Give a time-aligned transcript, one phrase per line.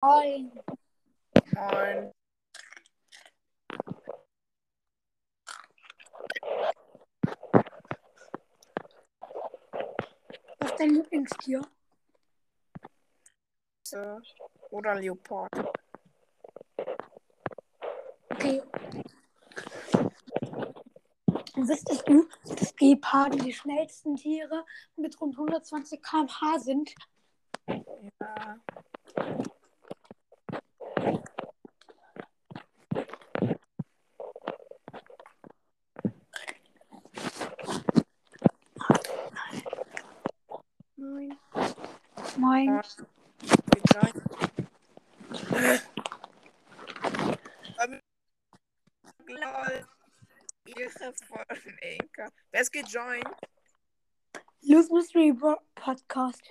[0.00, 0.52] Moin.
[1.54, 2.12] Moin.
[10.60, 11.62] Was ist dein Lieblingstier?
[14.70, 15.50] Oder Leopard.
[18.30, 18.62] Okay.
[21.56, 24.64] Wüsstest du, dass Geparde die schnellsten Tiere
[24.96, 26.94] mit rund 120 km/h sind?
[27.66, 28.58] Ja.
[40.98, 41.38] Moin.
[42.36, 42.82] Moin.
[43.40, 44.12] Geht rein.
[47.80, 48.00] Ähm,
[49.26, 49.86] lol.
[50.66, 51.44] Ihre von
[52.18, 52.32] Enka.
[52.50, 53.24] Wer ist gejoint?
[54.62, 55.32] Loose Mystery
[55.74, 56.42] Podcast.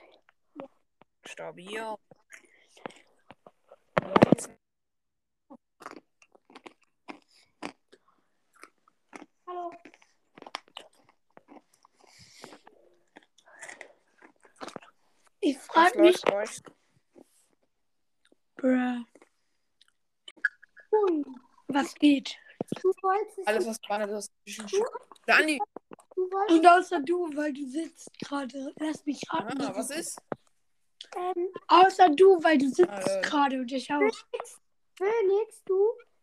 [1.25, 1.97] Stabil.
[9.45, 9.71] Hallo.
[15.39, 16.61] Ich frage mich, euch?
[18.55, 19.03] bruh,
[21.67, 22.37] was geht?
[22.81, 24.31] Du wolltest, Alles, was spannend ist.
[25.27, 25.59] Dani,
[26.15, 28.73] du wolltest, Und außer du, weil du sitzt gerade.
[28.79, 29.61] Lass mich raten.
[29.61, 30.19] ah, was ist?
[31.15, 33.21] ähm, Außer du, weil du sitzt Äh.
[33.21, 33.99] gerade und ich auch.
[34.95, 35.75] Phoenix, du,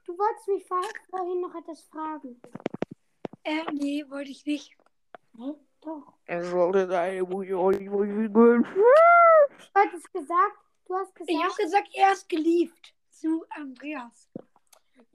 [0.05, 0.81] du wolltest mich vor-
[1.11, 2.41] vorhin noch etwas fragen.
[3.45, 4.75] Äh, nee, wollte ich nicht.
[5.81, 6.15] Doch.
[6.25, 7.45] Er sollte deine Du
[9.75, 14.29] hattest gesagt, du hast Ich habe gesagt, gesagt, er ist geliebt zu Andreas.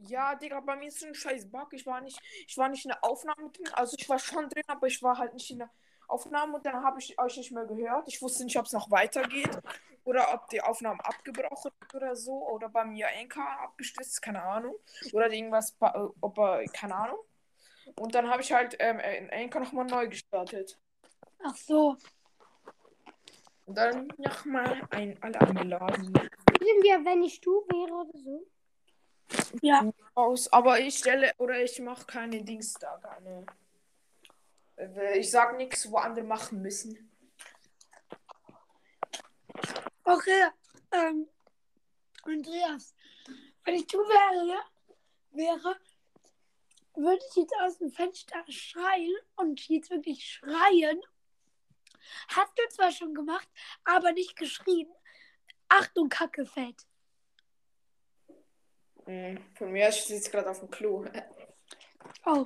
[0.08, 1.74] Ja, Digga, bei mir ist so ein scheiß Bug.
[1.74, 3.70] Ich war nicht, ich war nicht in der Aufnahme drin.
[3.74, 5.70] Also ich war schon drin, aber ich war halt nicht in der
[6.08, 8.08] Aufnahme und dann habe ich euch nicht mehr gehört.
[8.08, 9.60] Ich wusste nicht, ob es noch weitergeht
[10.04, 14.76] oder ob die Aufnahme abgebrochen ist oder so oder bei mir Anchor abgestürzt, keine Ahnung.
[15.14, 17.20] Oder irgendwas, äh, ob er, keine Ahnung.
[17.96, 19.00] Und dann habe ich halt ähm,
[19.32, 20.80] Anchor nochmal neu gestartet.
[21.44, 21.98] Ach so.
[23.66, 26.06] Und dann nochmal ein alle eingeladen.
[26.06, 28.48] sind wir, wenn ich du wäre oder so?
[29.62, 29.92] Ja.
[30.16, 33.46] Aus, aber ich stelle oder ich mache keine Dings da, keine.
[35.16, 37.12] Ich sag nichts, wo andere machen müssen.
[40.04, 40.48] Okay.
[40.92, 41.28] Ähm,
[42.24, 42.96] Andreas,
[43.64, 44.60] wenn ich du wäre,
[45.32, 45.76] wäre,
[46.96, 51.02] würde ich jetzt aus dem Fenster schreien und jetzt wirklich schreien.
[52.30, 53.48] Hast du zwar schon gemacht,
[53.84, 54.88] aber nicht geschrien.
[55.68, 56.89] Achtung, Kacke fällt.
[59.10, 61.04] Hm, Von mir, ich sitze gerade auf dem Klo.
[62.28, 62.46] Oh,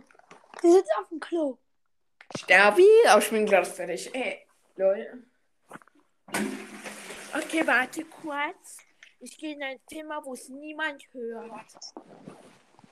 [0.62, 1.57] du sitzt auf dem Klo.
[2.38, 4.09] Stabil, aber ich bin gerade fertig.
[4.16, 4.47] Ey,
[4.78, 5.25] lol.
[7.34, 8.78] Okay, warte kurz.
[9.19, 11.75] Ich gehe in ein Zimmer, wo es niemand hört.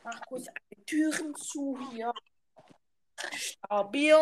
[0.04, 2.12] Mach kurz alle Türen zu hier.
[3.32, 4.18] Stabil.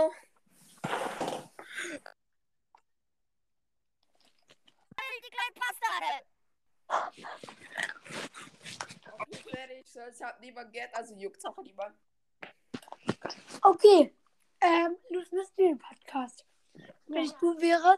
[5.24, 6.39] die kleinen Bastarde!
[9.20, 9.92] Okay, fertig.
[9.92, 11.96] Sonst hat niemand Geld, also juckt's auch niemand.
[13.62, 14.16] Okay.
[14.62, 16.46] Ähm, Loose Mystery Podcast.
[17.08, 17.98] Wenn ich du wäre,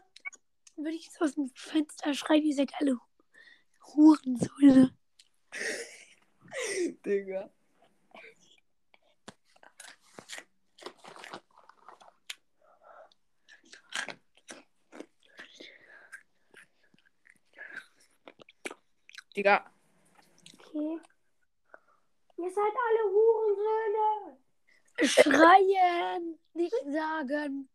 [0.76, 2.98] würde ich jetzt aus dem Fenster schreien, ihr seid alle
[3.94, 4.96] Hurensohne.
[7.04, 7.50] Digga.
[19.32, 19.64] Digga.
[20.58, 20.98] Okay.
[22.38, 24.38] Ihr seid alle Hurensöhne.
[25.02, 27.68] Schreien, nicht sagen.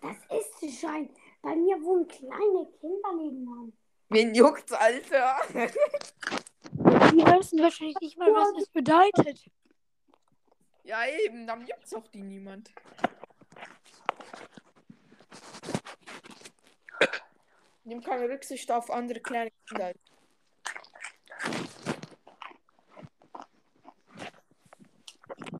[0.00, 1.10] Das ist sie schein.
[1.42, 3.72] Bei mir wohnen kleine Kinder nebenan.
[4.08, 5.36] Wen juckt's, Alter?
[5.52, 9.44] Die wissen wahrscheinlich nicht mal, was das bedeutet.
[10.84, 12.70] ja, eben, dann juckt's auch die niemand.
[17.84, 19.92] Nimm keine Rücksicht auf andere kleine Kinder.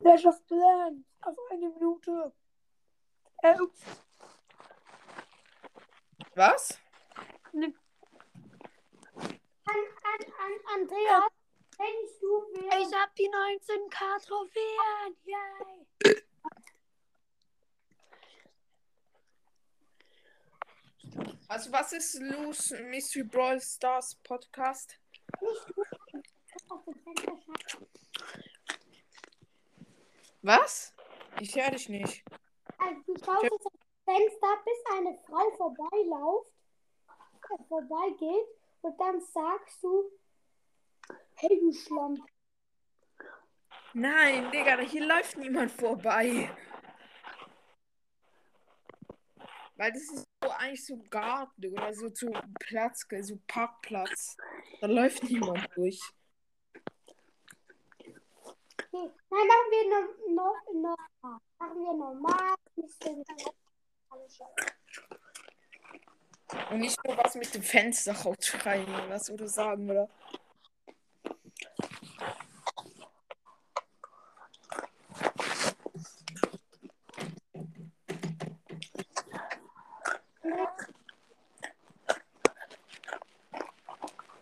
[0.01, 2.33] Clash of Clans auf eine Minute.
[3.41, 3.81] Äh, ups.
[6.35, 6.79] Was?
[7.51, 7.73] Ne-
[9.65, 11.31] An, an, an Andreas,
[11.77, 12.81] wenn ich du wäre.
[12.81, 15.15] Ich hab die 19k Trophäen.
[15.25, 15.85] Yay.
[21.47, 24.97] Also, was ist los, Mystery Brawl Stars Podcast?
[25.41, 26.23] dem.
[30.41, 30.93] Was?
[31.39, 32.23] Ich höre dich nicht.
[32.77, 36.51] Also du schaust jetzt aufs Fenster, bis eine Frau vorbeilauft,
[37.07, 38.47] äh, vorbeigeht
[38.81, 40.11] und dann sagst du,
[41.35, 42.21] hey du Schlampe.
[43.93, 46.49] Nein, Digga, hier läuft niemand vorbei.
[49.83, 54.37] Weil das ist so eigentlich so Garten oder so zu Platz, so Parkplatz.
[54.79, 55.99] Da läuft niemand durch.
[58.77, 58.93] Okay.
[58.93, 59.99] Nein, machen wir no,
[60.35, 61.39] no, normal.
[61.59, 62.55] Machen wir normal.
[66.71, 70.09] Und nicht nur was mit dem Fenster rausschreien oder was oder sagen, oder?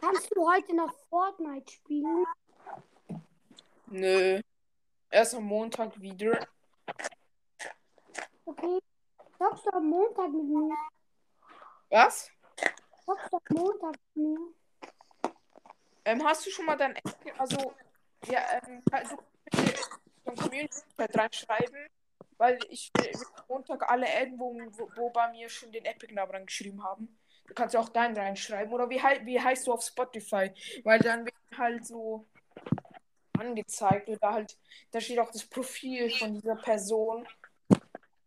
[0.02, 2.26] Kannst du heute noch Fortnite spielen?
[3.88, 4.42] Nö.
[5.10, 6.48] Erst am Montag wieder.
[8.46, 8.80] Okay.
[9.38, 10.76] Zockst du am Montag mit mir?
[11.90, 12.32] Was?
[13.06, 14.40] Zockst du am Montag mit mir?
[16.06, 16.98] Ähm, hast du schon mal dein
[17.38, 17.74] also
[18.26, 19.18] ja, ähm, also
[20.24, 21.88] so ein Community-Chat reinschreiben?
[22.38, 23.12] Weil ich will
[23.48, 27.21] Montag alle adden, wo, wo, wo bei mir schon den Epic-Namen reingeschrieben haben.
[27.52, 28.72] Du kannst ja auch deinen reinschreiben.
[28.74, 28.96] Oder wie,
[29.26, 30.54] wie heißt du auf Spotify?
[30.86, 32.26] Weil dann wird halt so
[33.34, 34.58] angezeigt oder halt,
[34.92, 37.28] da steht auch das Profil von dieser Person.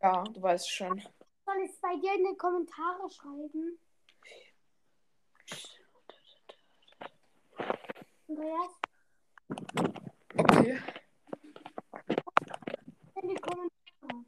[0.03, 1.01] Ja, du weißt schon.
[1.47, 3.79] Soll ich es bei dir in die Kommentare schreiben?
[8.29, 8.71] Andreas,
[10.37, 10.83] Okay.
[13.23, 14.25] in die Kommentare.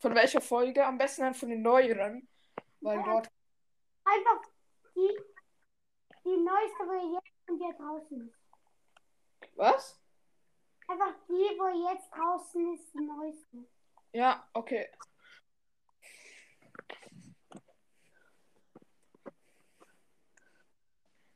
[0.00, 0.84] Von welcher Folge?
[0.84, 2.26] Am besten dann von den neueren.
[2.80, 3.04] Weil Ja.
[3.04, 3.28] dort.
[4.12, 4.42] Einfach
[4.96, 5.18] die,
[6.24, 8.38] die neueste, wo jetzt von dir draußen ist.
[9.56, 10.00] Was?
[10.88, 13.56] Einfach die, wo jetzt draußen ist, die neueste.
[14.12, 14.88] Ja, okay.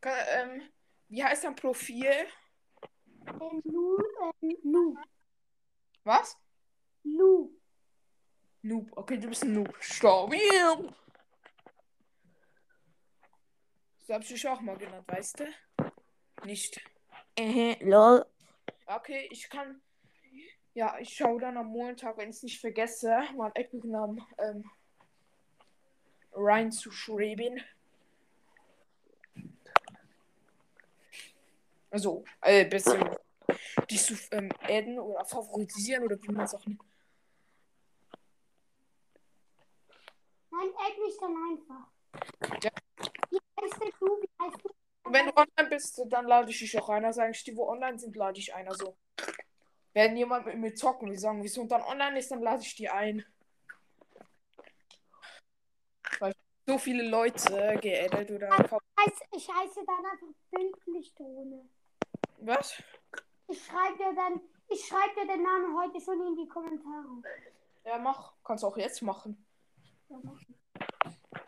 [0.00, 0.62] Ka- Ähm,
[1.08, 2.26] wie heißt dein Profil?
[3.40, 3.96] Ähm, Lu,
[4.42, 4.96] ähm, Lu,
[6.04, 6.36] Was?
[7.04, 7.50] Lu.
[8.62, 8.90] Noob.
[8.96, 9.74] Okay, du bist ein Noob.
[9.80, 10.94] Stabil.
[14.06, 15.54] So hab ich dich auch mal genannt, weißt du?
[16.44, 16.78] Nicht.
[17.36, 18.26] Äh, lol.
[18.86, 19.80] Okay, ich kann.
[20.74, 24.70] Ja, ich schaue dann am Montag, wenn ich es nicht vergesse, mal Epic-Namen ähm,
[26.32, 27.62] reinzuschreiben.
[31.90, 33.08] Also, äh, bisschen
[33.90, 36.82] dich zu ähm, adden oder favorisieren oder wie man es auch nennt.
[40.50, 41.93] Nein, add mich dann einfach.
[42.62, 42.70] Ja.
[43.30, 44.06] Wie heißt denn du?
[44.06, 44.68] Wie heißt du?
[45.10, 47.04] Wenn du online bist, dann lade ich dich auch ein.
[47.04, 48.68] Also eigentlich die, wo online sind, lade ich ein.
[48.68, 48.96] Also,
[49.92, 52.62] wenn jemand mit mir zocken will, sagen wir so, und dann online ist, dann lade
[52.62, 53.24] ich die ein.
[56.20, 56.34] Weil
[56.66, 58.50] so viele Leute geaddet oder.
[58.50, 61.68] Heiß, ich heiße dann einfach bildlich Drohne.
[62.38, 62.82] Was?
[63.48, 67.22] Ich schreibe dir dann, ich schreibe dir den Namen heute schon in die Kommentare.
[67.84, 68.32] Ja, mach.
[68.42, 69.46] Kannst du auch jetzt machen.
[70.08, 70.40] Ja, mach.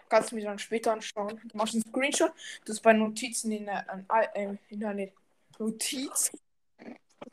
[0.08, 1.40] Kannst du mir dann später anschauen.
[1.44, 2.32] Du machst einen Screenshot,
[2.64, 5.12] das bei Notizen in, eine, ein- äh, in eine
[5.58, 6.30] Notiz.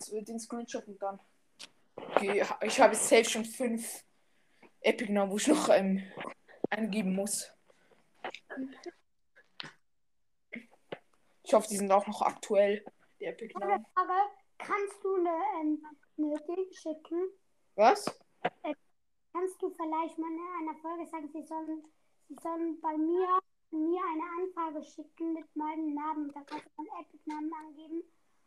[0.09, 1.19] Den Screenshot und dann.
[1.95, 4.03] Okay, ich habe jetzt safe schon fünf
[4.81, 6.01] Epic Namen, wo ich noch ähm,
[6.69, 7.51] eingeben muss.
[11.43, 12.83] Ich hoffe, die sind auch noch aktuell,
[13.19, 13.85] die Epic Namen.
[13.93, 14.13] Frage,
[14.57, 15.85] kannst du eine, ähm,
[16.17, 17.29] eine Ding schicken?
[17.75, 18.05] Was?
[19.33, 21.83] Kannst du vielleicht mal in einer Folge sagen, sie sollen,
[22.33, 23.39] sie sollen bei mir,
[23.71, 26.31] mir eine Anfrage schicken mit meinem Namen.
[26.33, 28.03] Da kannst du dann Epic-Namen angeben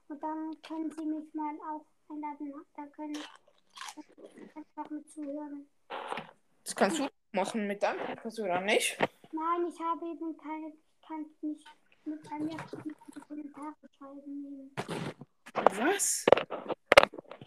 [0.08, 2.54] und dann können sie mich mal auch einladen.
[2.76, 3.18] Da können
[4.54, 5.68] einfach mit zuhören.
[6.64, 8.98] Das kannst du machen mit deinem Podcast oder nicht?
[9.32, 11.66] Nein, ich habe eben keine, ich kann nicht
[12.04, 12.24] mit
[13.14, 14.74] die Kommentare schreiben.
[15.54, 16.26] Was?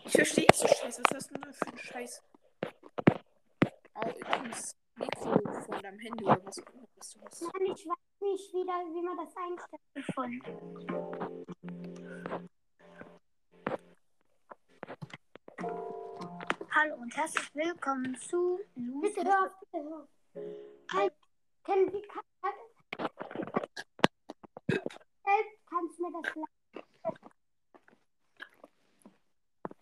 [0.06, 1.02] Ich verstehe nicht so scheiße.
[1.04, 2.24] Was hast du denn für einen Scheiß?
[3.94, 4.10] Au,
[4.44, 5.49] ins Mikro von
[5.90, 7.42] deinem Handy oder was auch immer, du hast.
[7.42, 9.82] Nein, ich weiß nicht, wie, da, wie man das einstellt.
[16.72, 20.10] Hallo und herzlich willkommen zu Bitte hör auf, bitte hör auf.
[20.94, 21.14] Halt,
[21.64, 22.54] kann, kann,
[25.26, 26.48] selbst kannst du mir das sagen?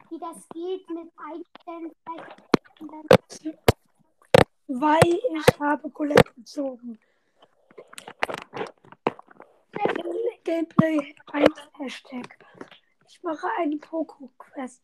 [0.10, 2.48] Wie das geht mit Einstellen, vielleicht
[2.80, 3.06] und dann
[4.68, 7.00] Weil ich habe Colette gezogen.
[10.44, 11.46] Gameplay 1
[11.78, 12.38] Hashtag.
[13.08, 14.82] Ich mache eine Poco-Quest.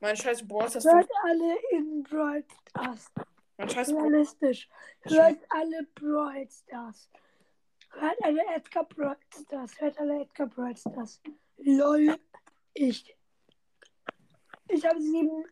[0.00, 3.10] Mein scheiß Boss hast Hört alle in Brawl Stars.
[3.56, 3.88] Mein scheiß.
[3.90, 4.68] Realistisch.
[5.02, 7.08] Hört alle Brawl Stars.
[7.90, 9.80] Hört alle Edgar Brawl Stars.
[9.80, 11.20] Hört alle Edgar Brawl Stars.
[11.58, 12.18] LOL.
[12.74, 13.16] Ich.
[14.68, 15.44] Ich habe sieben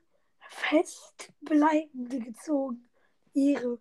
[0.50, 2.88] festbleibende gezogen.
[3.34, 3.80] Ehre.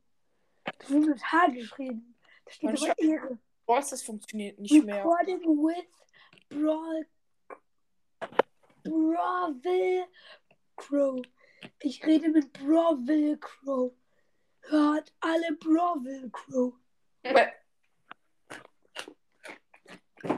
[0.63, 2.15] Das wird mit H geschrieben.
[2.45, 3.39] Da steht aber Ehre.
[3.65, 5.03] Was, das funktioniert nicht mehr.
[5.03, 5.85] Recording with
[6.49, 7.05] Brawl.
[8.83, 10.05] Bravil
[10.75, 11.21] Crow.
[11.81, 13.93] Ich rede mit Bravil Crow.
[14.61, 16.73] Hört alle Bravil Crow.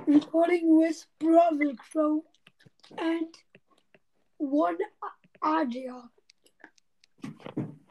[0.07, 2.25] Recording with Bravil Crow
[2.97, 3.35] and
[4.37, 4.77] one
[5.41, 6.09] Adia.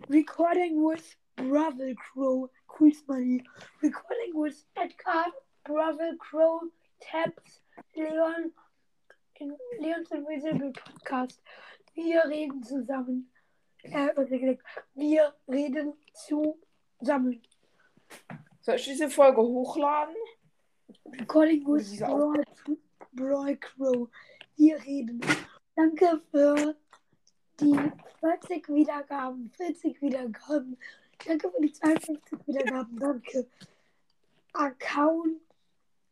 [0.09, 2.51] Recording with Bravil Crow.
[2.67, 3.43] Cool Smiley.
[3.83, 5.27] Recording with Edgar,
[5.65, 6.61] Bravil Crow,
[7.01, 7.61] Tabs,
[7.97, 8.53] Leon,
[9.41, 11.41] in Leons Invisible Podcast.
[11.95, 13.31] Wir reden zusammen.
[13.83, 14.09] Äh,
[14.95, 17.43] wir reden zusammen.
[18.61, 20.15] Soll ich diese Folge hochladen?
[21.19, 21.99] Recording with
[23.13, 24.09] Brawl Crow.
[24.57, 25.21] Wir reden.
[25.77, 26.77] Danke für
[27.61, 29.51] die 40 Wiedergaben.
[29.57, 30.79] 40 Wiedergaben.
[31.27, 32.99] Danke für die 52 Wiedergaben.
[32.99, 33.49] Danke.
[34.53, 35.41] Account.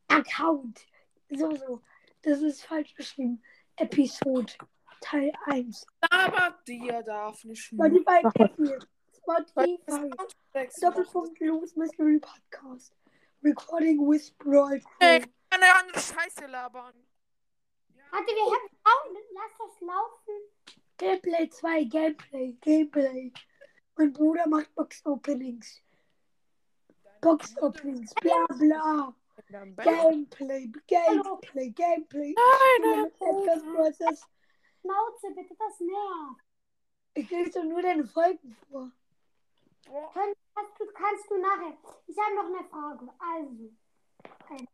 [0.08, 0.86] Account.
[1.30, 1.80] So, so.
[2.22, 3.42] Das ist falsch geschrieben.
[3.76, 4.52] Episode.
[5.00, 5.86] Teil 1.
[6.10, 8.22] Aber dir darf nicht Spotify.
[8.22, 8.32] Das
[9.18, 10.10] Spotify.
[10.80, 12.92] Doppelpunkt Los Mystery Podcast.
[13.42, 15.30] Recording with Brawl Ey, Crow.
[15.50, 16.94] keine andere Scheiße labern.
[18.10, 19.16] Warte, wir haben.
[19.34, 20.77] Lass das laufen.
[20.98, 23.32] Gameplay 2, Gameplay, Gameplay.
[23.96, 25.80] Mein Bruder macht Box Openings.
[27.20, 29.14] Box Openings, bla bla.
[29.82, 32.34] Gameplay, Gameplay, Gameplay.
[32.34, 34.26] Nein, Etwas Process.
[34.80, 36.40] Schnauze, bitte, das nervt.
[37.14, 38.90] Ich lese doch nur deine Folgen vor.
[40.12, 41.76] Könnt, kannst, du, kannst du nachher.
[42.06, 43.08] Ich habe noch eine Frage.
[43.18, 43.70] Also,
[44.54, 44.66] äh,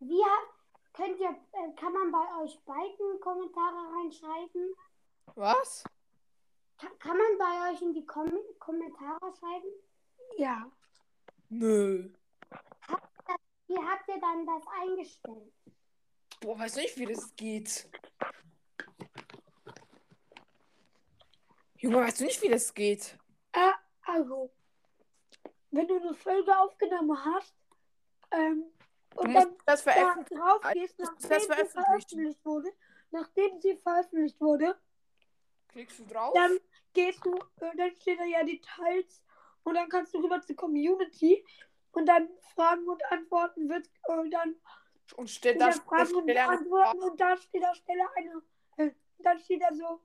[0.00, 0.48] wie ha-
[0.92, 4.74] könnt ihr, äh, kann man bei euch beiden Kommentare reinschreiben?
[5.34, 5.84] Was?
[6.78, 9.68] Ka- Kann man bei euch in die Kom Kommentare schreiben?
[10.36, 10.70] Ja.
[11.48, 12.10] Nö.
[13.68, 15.52] Wie habt ihr dann das eingestellt?
[16.40, 17.88] Boah, weiß nicht, wie das geht.
[21.76, 23.18] Junge, weißt du nicht, wie das geht?
[23.52, 24.52] Äh, also,
[25.70, 27.54] wenn du eine Folge aufgenommen hast,
[28.30, 28.64] ähm,
[29.14, 30.40] Du und musst dann das da veröffentlichen.
[30.40, 32.72] drauf gehst, nachdem das sie veröffentlicht wurde,
[33.10, 34.78] nachdem sie veröffentlicht wurde,
[35.72, 36.32] Klickst du drauf?
[36.34, 36.58] dann
[36.92, 39.22] gehst du, dann steht da ja Details
[39.64, 41.44] und dann kannst du rüber zur Community
[41.92, 44.56] und dann Fragen und Antworten wird und dann
[45.16, 48.42] und steht da Fragen und Antworten und da steht da Stelle eine,
[48.76, 50.00] äh, dann steht da so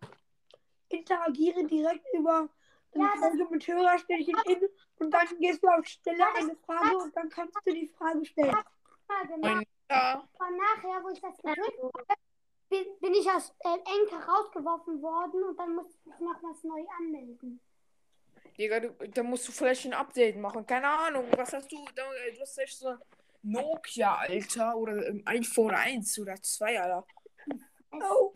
[0.90, 2.50] interagiere direkt über
[2.94, 4.70] Ja, Folge mit Hörerstellchen in
[5.00, 8.56] und dann gehst du auf Stelle eine Frage und dann kannst du die Frage stellen.
[9.90, 10.28] Ja.
[10.38, 12.20] Aber nachher, wo ich das gedrückt habe,
[12.70, 17.60] bin, ich aus äh, Enker rausgeworfen worden und dann musste ich mich nochmals neu anmelden.
[18.58, 20.66] Digga, du, da musst du vielleicht ein Update machen.
[20.66, 21.78] Keine Ahnung, was hast du?
[21.78, 23.00] Äh, du hast echt so ein
[23.44, 24.76] Nokia, Alter.
[24.76, 27.06] Oder ähm, iPhone 1 oder 2, Alter.
[27.92, 28.34] Oh,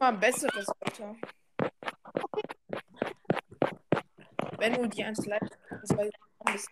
[0.00, 1.14] Mal ein besseres, Alter.
[4.58, 5.40] Wenn du die 1 live.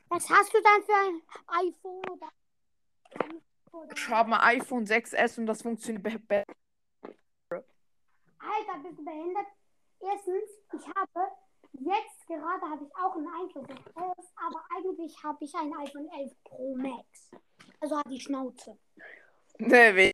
[0.08, 1.22] Was hast du dann für ein
[1.68, 2.28] iPhone oder?
[3.94, 6.44] Ich habe ein iPhone 6S und das funktioniert be be
[7.50, 9.46] Alter, bist du behindert?
[10.00, 11.30] Erstens, ich habe
[11.72, 16.32] jetzt gerade habe ich auch ein iPhone 6S, aber eigentlich habe ich ein iPhone 11
[16.44, 17.30] Pro Max.
[17.80, 18.78] Also hat die Schnauze.
[19.58, 20.12] Ne, we-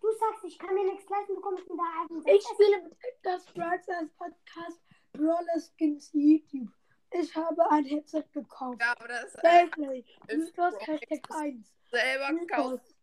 [0.00, 2.34] Du sagst, ich kann mir nichts leisten, du kommst mit der iPhone 6S.
[2.36, 4.80] ich spiele mit das Broadcast Podcast
[5.12, 6.68] Brawler Skins YouTube.
[7.20, 8.80] Ich habe ein Headset gekauft.
[8.80, 10.04] Ja, aber das ist Gameplay.
[10.30, 11.40] Mythos Hashtag Max.
[11.40, 11.72] 1.
[11.90, 12.94] selber gekauft.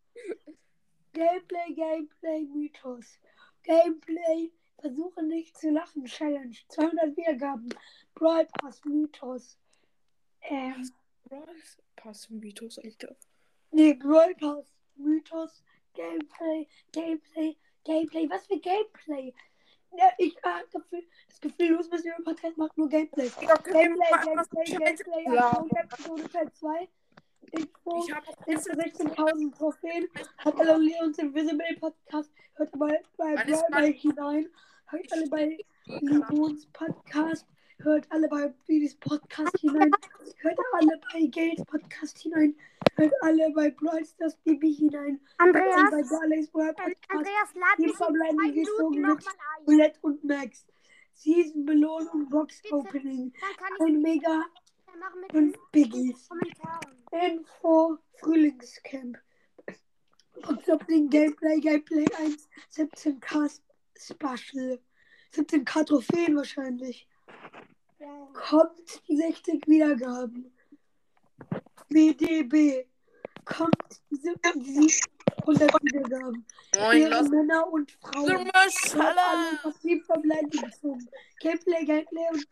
[1.14, 3.20] Gameplay, Gameplay, Mythos.
[3.64, 6.56] Gameplay, versuche nicht zu lachen, Challenge.
[6.70, 7.70] 200 Wiedergaben.
[8.16, 9.58] Brawl Pass, Mythos.
[10.42, 10.90] Ähm,
[11.96, 13.16] Pass Mythos, Alter.
[13.72, 15.64] nee, Brawl Pass, Mythos,
[15.94, 18.30] Gameplay, Gameplay, Gameplay.
[18.30, 19.34] Was für Gameplay?
[19.98, 23.30] Ja, ich habe Gefühl, das Gefühl, los, was wir im Podcast macht nur Gameplay.
[23.40, 25.48] Gameplay, Gameplay, Gameplay, Ja.
[25.52, 26.90] Aktion, Episode Teil 2.
[27.52, 28.06] Info.
[28.46, 30.08] Ich zu 16.000 Trophäen.
[30.38, 32.32] Hat alle Leons Invisible Podcast.
[32.56, 34.50] Hört mal bei Wann ist Brawl hinein.
[34.88, 37.46] Hört alle bei Leons Podcast.
[37.80, 39.92] Hört alle bei Bidis Podcast hinein.
[40.38, 42.56] Hört alle bei Gates Podcast hinein.
[43.00, 45.20] Hört alle bei Brawl Stars hinein.
[45.40, 46.98] Hört alle bei Andreas, Darley's Brawl Podcast.
[47.10, 49.66] Andreas, lad mich in zwei Minuten nochmal ein.
[49.68, 50.66] Roulette und Max.
[51.14, 52.76] Season Belohnung Box Bitte.
[52.76, 53.34] Opening.
[53.34, 54.46] Ich Ein mega
[55.32, 56.30] Fünf Biggies.
[57.12, 59.18] Info Frühlingscamp.
[60.68, 63.60] Opening Gameplay, Gameplay 1, 17k
[63.98, 64.80] Special.
[65.34, 67.08] 17k Trophäen wahrscheinlich.
[68.00, 68.28] Ja, ja.
[68.34, 70.52] Kommt 60 Wiedergaben.
[71.90, 72.89] BDB.
[73.50, 75.02] Kommt 70
[75.42, 76.46] 100 Wiedergaben.
[76.76, 78.52] Moin, Ihre lass Männer und Frauen.
[78.52, 81.10] Alle passiv verbleiben gezogen.
[81.40, 82.48] Gameplay, Gameplay und.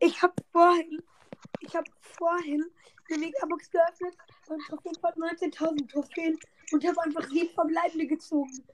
[0.00, 1.02] Ich hab vorhin.
[1.60, 2.64] Ich hab vorhin
[3.08, 4.16] eine Megabox geöffnet
[4.48, 6.38] und Trophäen von 19.000 Trophäen
[6.72, 8.64] und habe einfach sieben verbleibende gezogen.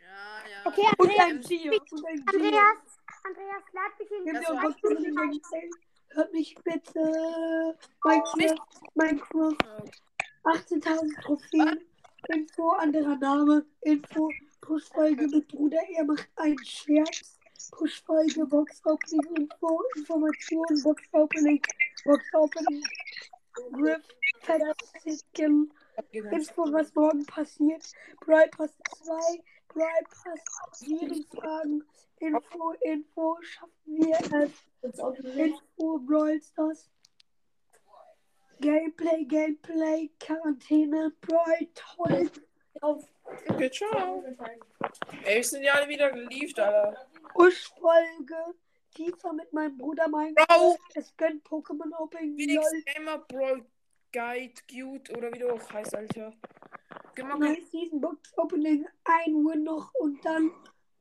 [0.00, 0.66] Ja, ja.
[0.66, 1.36] Okay, Und Andreas, ein.
[1.36, 2.34] Und ein Tier.
[2.34, 5.70] Andreas, Andreas, lad mich in Das den Gameplay.
[6.10, 7.76] Hört mich bitte.
[8.04, 8.56] Minecraft.
[8.94, 9.56] Minecraft.
[10.44, 11.80] 18.000 Trophäen.
[12.28, 13.64] Info, anderer Name.
[13.82, 17.38] Info, Push-Folge mit Bruder, er macht einen Scherz.
[17.72, 21.60] Push-Folge, Box-Opening, Info, Information, Box-Opening,
[22.04, 22.82] Box-Opening,
[23.72, 24.02] Griff,
[24.42, 25.72] Fettsicken,
[26.12, 27.92] Info, was morgen passiert.
[28.20, 28.70] Brawl Pass
[29.04, 30.40] 2, Brawl Pass,
[30.78, 31.84] Serienfragen,
[32.20, 34.52] Info, Info, schaffen wir es.
[35.36, 36.90] Info, Brawl Stars.
[38.60, 42.30] Gameplay, Gameplay, Quarantäne, Brawl, toll.
[42.80, 44.24] Okay, ciao.
[45.24, 47.06] Ey, wir sind ja alle wieder geliefert, Alter.
[47.34, 48.54] Push-Folge.
[48.96, 50.76] FIFA mit meinem Bruder Minecraft.
[50.94, 52.36] Es gönnt Pokémon Opening.
[52.36, 52.82] Phoenix LOL.
[52.82, 53.64] Gamer Brawl
[54.12, 56.32] Guide, Cute oder wie du auch heißt, Alter.
[57.14, 58.86] Gib mal Nice Season Box Opening.
[59.04, 60.50] Ein Win noch und dann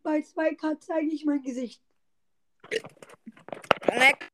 [0.07, 1.81] bei 2K zeige ich mein Gesicht.
[3.87, 4.31] Neck.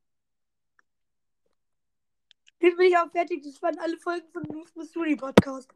[2.60, 3.42] Jetzt bin ich auch fertig.
[3.42, 5.68] Das waren alle Folgen von News Mystery Podcast.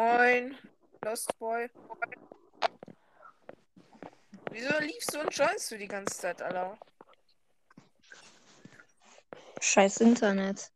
[0.00, 0.56] Moin.
[1.04, 1.68] Lost Boy.
[4.50, 6.78] Wieso liefst du und scheißt du die ganze Zeit, Alter?
[9.60, 10.72] Scheiß Internet.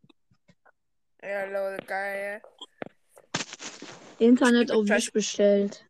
[1.22, 2.42] Ja, lol, geil.
[4.18, 5.88] Internet auf Wish bestellt.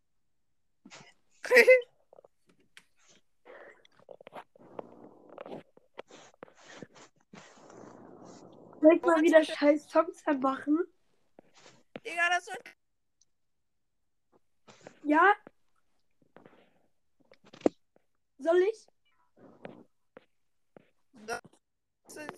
[8.80, 10.84] Soll ich mal wieder scheiß Songs anmachen?
[12.04, 12.62] Digga, das wird.
[15.04, 15.34] Ja?
[18.44, 18.86] Soll ich?
[21.24, 21.40] Ganz
[22.12, 22.28] Soll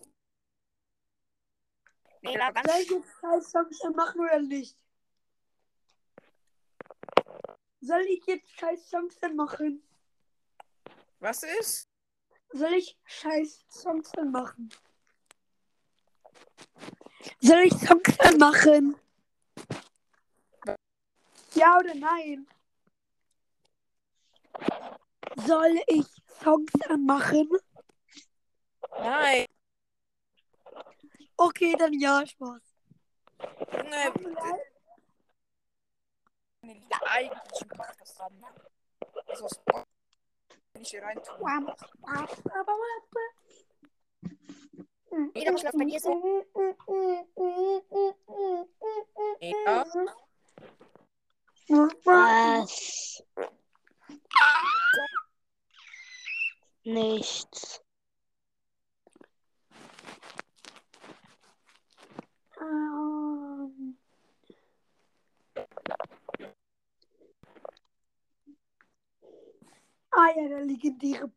[2.80, 4.76] ich jetzt scheiß Songs anmachen oder nicht?
[7.80, 9.82] Soll ich jetzt scheiß Songs anmachen?
[11.18, 11.88] Was ist?
[12.50, 14.72] Soll ich scheiß Songs anmachen?
[17.40, 18.96] Soll ich Songs anmachen?
[21.54, 22.46] Ja oder nein?
[25.36, 26.06] Soll ich
[26.42, 27.48] Songs anmachen?
[28.98, 29.46] Nein.
[31.36, 32.62] Okay, dann ja, Spaß.
[33.72, 34.60] Junge, bitte.
[36.62, 38.42] Nee, die eigentlichen Podcast haben.
[39.26, 39.60] Also, was
[40.72, 41.74] wenn ich hier rein tue.
[45.34, 46.44] Jeder muss was bei dir so.
[49.40, 49.84] Ja.
[52.04, 53.22] Was?
[56.86, 57.82] Nichts.
[62.60, 63.98] Ähm.
[70.12, 71.28] Ah ja, der legendäre.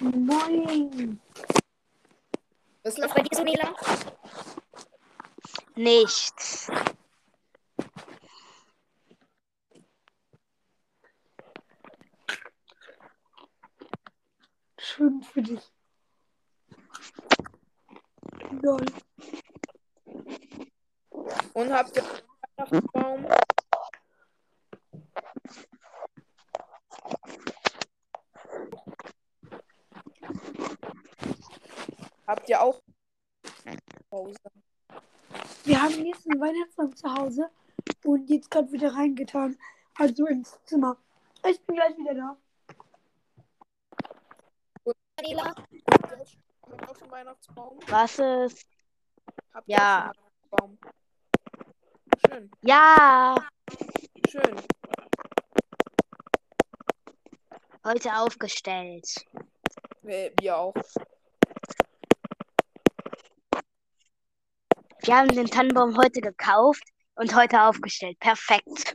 [0.00, 1.20] Moin.
[2.82, 3.72] Was Was bei dir so, Nela?
[5.76, 6.68] Nichts.
[15.00, 15.72] Schön für dich.
[18.60, 18.84] Lol.
[21.54, 22.02] Und habt ihr
[22.58, 23.26] Weihnachtsbaum?
[32.26, 32.82] Habt ihr auch?
[35.64, 37.50] Wir haben jetzt einen Weihnachtsbaum zu Hause
[38.04, 39.56] und jetzt gerade wieder reingetan.
[39.94, 40.98] Also ins Zimmer.
[41.48, 42.36] Ich bin gleich wieder da.
[45.22, 45.54] Nela?
[45.54, 47.78] Habt ihr auch schon Weihnachtsbaum?
[47.88, 48.66] Was ist?
[49.54, 50.12] Ihr Ja.
[50.50, 50.78] Weihnachtsbaum?
[52.26, 53.34] Schön, Ja.
[54.28, 54.56] schön.
[57.84, 59.08] heute aufgestellt.
[60.02, 60.74] Wir, wir auch.
[65.02, 68.18] Wir haben den Tannenbaum heute gekauft und heute aufgestellt.
[68.20, 68.94] Perfekt.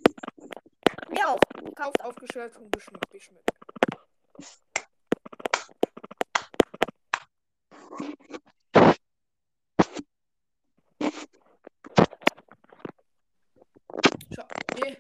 [1.10, 1.40] Wir auch.
[1.64, 3.10] Gekauft, aufgestellt und geschmückt.
[3.10, 3.50] geschmückt.
[14.34, 14.48] Schau,
[14.84, 14.98] eh.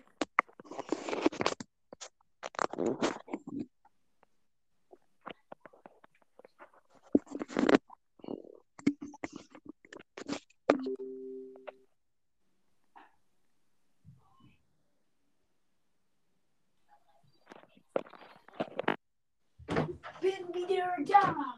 [20.21, 21.55] Bin wieder da.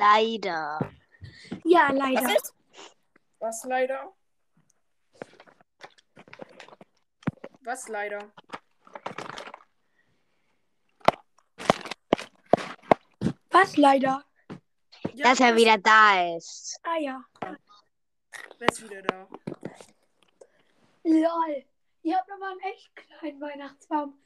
[0.00, 0.78] Leider.
[1.64, 2.22] Ja, leider.
[2.22, 2.54] Was ist?
[3.38, 4.12] Was leider?
[7.60, 8.32] Was leider?
[13.50, 14.24] Was leider?
[15.12, 16.80] Ja, Dass er wieder da ist.
[16.82, 17.22] Ah ja.
[18.58, 19.28] Wer ist wieder da?
[21.04, 21.64] Lol.
[22.02, 24.18] Ihr habt aber einen echt kleinen Weihnachtsbaum.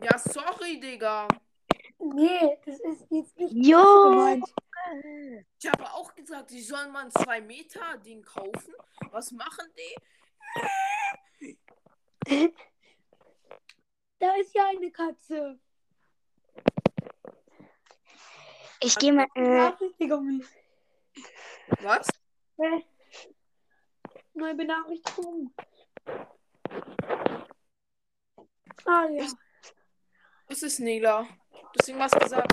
[0.00, 1.26] Ja, sorry, Digga.
[2.02, 4.10] Nee, das ist jetzt nicht Jo.
[4.10, 4.44] gemeint.
[5.58, 8.74] Ich habe auch gesagt, die sollen mal ein 2 Meter Ding kaufen.
[9.10, 9.94] Was machen die?
[14.18, 15.58] Da ist ja eine Katze.
[18.80, 19.26] Ich gehe mal.
[19.34, 20.46] Äh, Benachrichtigungen.
[21.80, 22.06] Was?
[24.34, 25.52] Neue Benachrichtigungen.
[28.84, 29.26] Ah ja.
[30.46, 31.26] Was ist Nela?
[31.72, 32.52] Du hast irgendwas gesagt.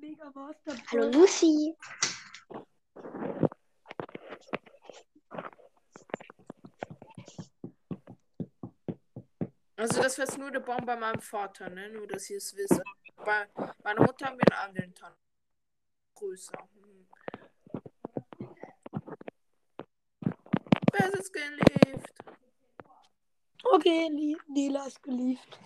[0.00, 0.76] Mega Master.
[0.90, 1.76] hallo Lucy.
[9.80, 11.88] Also das war jetzt nur der Baum bei meinem Vater, ne?
[11.88, 12.82] Nur, dass ihr es wisst.
[13.16, 13.48] Bei
[13.82, 15.14] meiner Mutter haben wir einen anderen Tann.
[16.16, 16.68] Größer.
[16.74, 17.06] Hm.
[20.92, 22.12] Wer ist gelebt?
[23.64, 25.58] Okay, Li- Nela ist geliefert.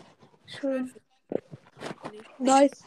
[0.47, 0.95] Schön.
[2.13, 2.39] Nicht.
[2.39, 2.85] Nice.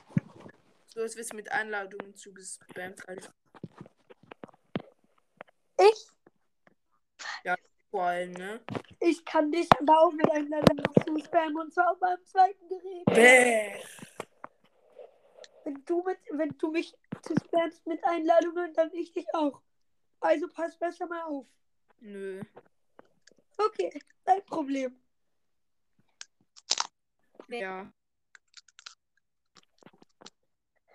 [0.87, 3.33] So, es wird mit Einladungen zugespammt, Alter.
[5.77, 6.07] Ich,
[7.91, 8.61] Vor allem, ne?
[9.01, 13.05] ich kann dich aber auch mit Einladungen zu spammen und zwar auf meinem zweiten Gerät.
[13.05, 13.81] Bäh.
[15.63, 19.61] Wenn du, mit, wenn du mich zu spammst mit Einladungen, dann ich dich auch.
[20.19, 21.45] Also pass besser mal auf.
[21.99, 22.41] Nö.
[23.57, 24.99] Okay, kein Problem.
[27.49, 27.91] Ja.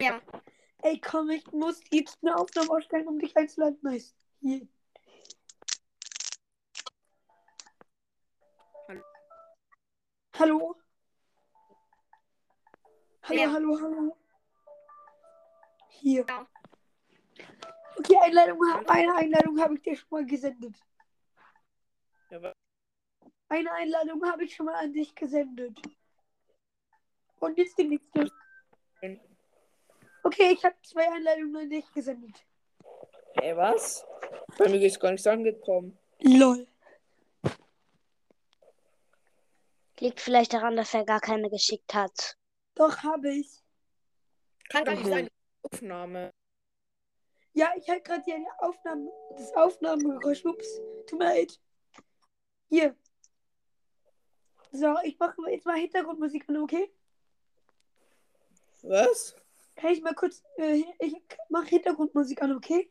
[0.01, 0.21] Ja.
[0.83, 3.79] Ey, komm, ich muss jetzt eine Aufnahme ausstellen, um dich einzuladen.
[3.83, 4.15] Nice.
[4.41, 4.67] Hier.
[10.39, 10.77] Hallo?
[13.23, 13.53] Hallo, Ja.
[13.53, 14.17] hallo, hallo.
[15.89, 16.25] Hier.
[16.29, 16.47] Ja.
[17.99, 20.75] Okay, Einladung, eine Einladung habe ich dir schon mal gesendet.
[22.31, 22.53] Ja,
[23.49, 25.79] Eine Einladung habe ich schon mal an dich gesendet.
[27.39, 28.31] Und jetzt die nächste.
[30.25, 32.45] Okay, ich habe zwei Einladungen an dich gesendet.
[33.35, 34.05] Ey, was?
[34.57, 35.99] Bei mir ist gar nichts angekommen.
[36.21, 36.67] Lol.
[40.03, 42.37] Liegt vielleicht daran, dass er gar keine geschickt hat.
[42.75, 43.63] Doch, habe ich.
[44.69, 45.11] Kann gar nicht Mhm.
[45.11, 45.29] sein.
[45.63, 46.33] Aufnahme.
[47.53, 50.45] Ja, ich halte gerade die Aufnahme, das Aufnahmegeräusch.
[50.45, 51.61] Ups, tut mir leid.
[52.69, 52.97] Hier.
[54.73, 56.91] So, ich mache jetzt mal Hintergrundmusik an, okay?
[58.83, 59.37] Was?
[59.77, 61.15] Kann ich mal kurz, äh, ich
[61.49, 62.91] mache Hintergrundmusik an, okay?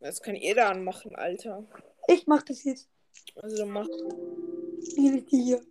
[0.00, 1.64] Das kann jeder anmachen, Alter.
[2.08, 2.90] Ich mache das jetzt.
[3.36, 3.88] Also mach.
[4.96, 5.64] Hier hier.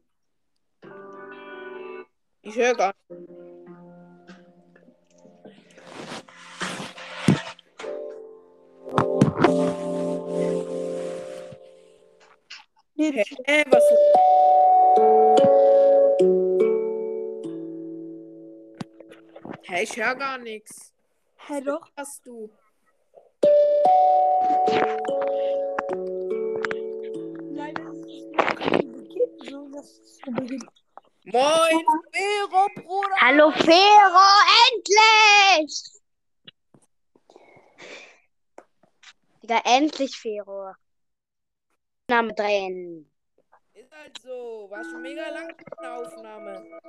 [2.43, 3.31] Ich höre gar nicht.
[13.45, 13.83] Hä, was?
[19.63, 20.93] Hä, ich höre gar nichts.
[21.47, 21.81] Hä, doch.
[21.95, 22.49] Was hast du?
[27.51, 28.27] Nein, das ist
[28.87, 30.70] nicht so, dass es so beginnt.
[31.23, 33.15] Moin, Vero, Bruder.
[33.21, 34.27] Hallo Fero,
[34.73, 35.83] endlich!
[39.41, 39.61] wieder.
[39.65, 40.73] Endlich, Fero.
[42.09, 43.09] Name drin.
[43.73, 44.67] Ist halt so.
[44.69, 46.79] War schon mega lang eine Aufnahme.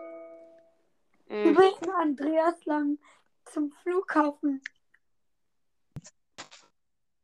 [1.27, 1.55] Wir Mhm.
[1.55, 2.99] bringen Andreas lang
[3.47, 4.63] zum Flughafen.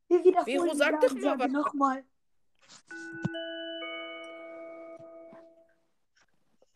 [0.09, 1.51] Wir wiederholen Vero, sag doch mal was.
[1.51, 2.05] nochmal.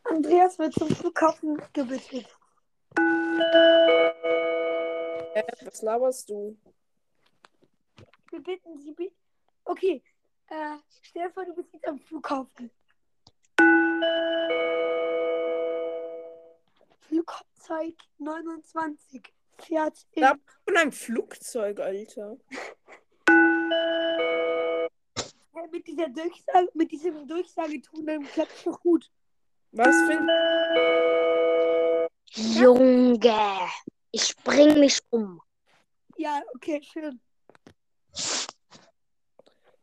[0.04, 2.24] Andreas wird zum Flughafen gebeten.
[5.34, 6.56] Äh, was laberst du?
[8.30, 8.92] Wir bitten Sie.
[8.92, 9.12] bi-
[9.64, 10.02] Okay,
[10.48, 12.70] äh, stell dir vor, du bist jetzt am Flughafen.
[17.00, 19.22] Flugzeug 29
[19.58, 20.22] fährt in.
[20.22, 20.34] Ja.
[20.64, 22.36] Von einem Flugzeug, Alter.
[25.70, 29.10] Mit dieser Durchsage, mit diesem Durchsageton, dann klappt doch gut.
[29.72, 30.28] Was für ein.
[32.34, 33.68] Junge,
[34.10, 35.40] ich bring mich um.
[36.16, 37.20] Ja, okay, schön.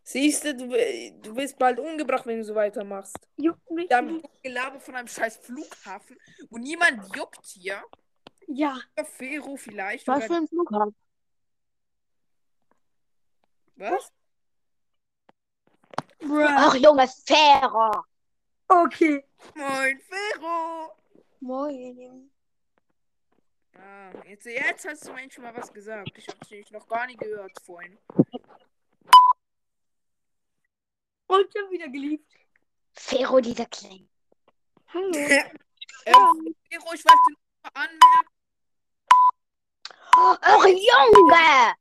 [0.04, 3.18] Siehst du, du, wirst bald umgebracht, wenn du so weitermachst.
[3.38, 4.44] Juckt mich nicht.
[4.44, 6.18] Gelaber von einem scheiß Flughafen,
[6.50, 7.84] wo niemand juckt hier.
[8.48, 10.08] Ja, Fero vielleicht.
[10.08, 10.96] Was für ein Flughafen?
[13.76, 14.12] Was?
[16.22, 18.04] Ach, Junge, Fero.
[18.72, 19.24] Okay.
[19.56, 20.96] Moin, Fero!
[21.42, 22.30] Moin.
[23.76, 26.12] Ah, jetzt, jetzt hast du Mensch mal was gesagt.
[26.16, 27.98] Ich hab's nämlich noch gar nie gehört vorhin.
[31.26, 32.32] Und schon wieder geliebt.
[32.94, 34.08] Fero, dieser Kleine.
[34.94, 35.12] Hallo.
[36.06, 38.30] Ähm, Fero, ich wollte nur mal anmerken,
[40.12, 41.76] Ach, Junge.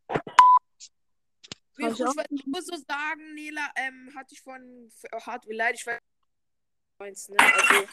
[1.72, 5.76] Fero, ich wollte nur so sagen, Nela, ähm, hatte ich von oh, hart wie leid,
[5.76, 6.00] ich weiß
[6.98, 7.36] meinst, ne?
[7.38, 7.86] Also.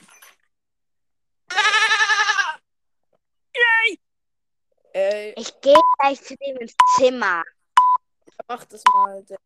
[4.93, 7.43] Ey, Ich gehe gleich zu dem ins Zimmer.
[8.47, 9.23] mach das mal.
[9.25, 9.37] Der,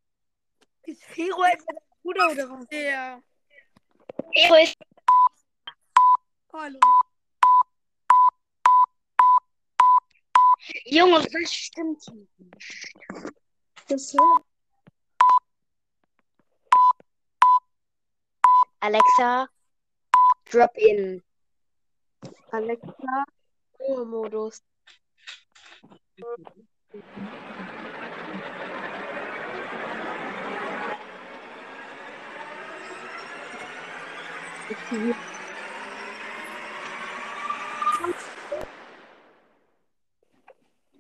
[0.84, 2.68] Ist Fero etwa dein Bruder oder was?
[2.68, 3.22] der
[4.34, 4.76] Fero ist
[6.54, 6.80] Hallo.
[10.86, 12.94] Junge, was stimmt hier nicht?
[13.88, 14.14] Das
[18.82, 19.50] Alexa,
[20.50, 21.22] drop in.
[22.54, 23.26] Alexa,
[23.78, 24.62] Ruhemodus.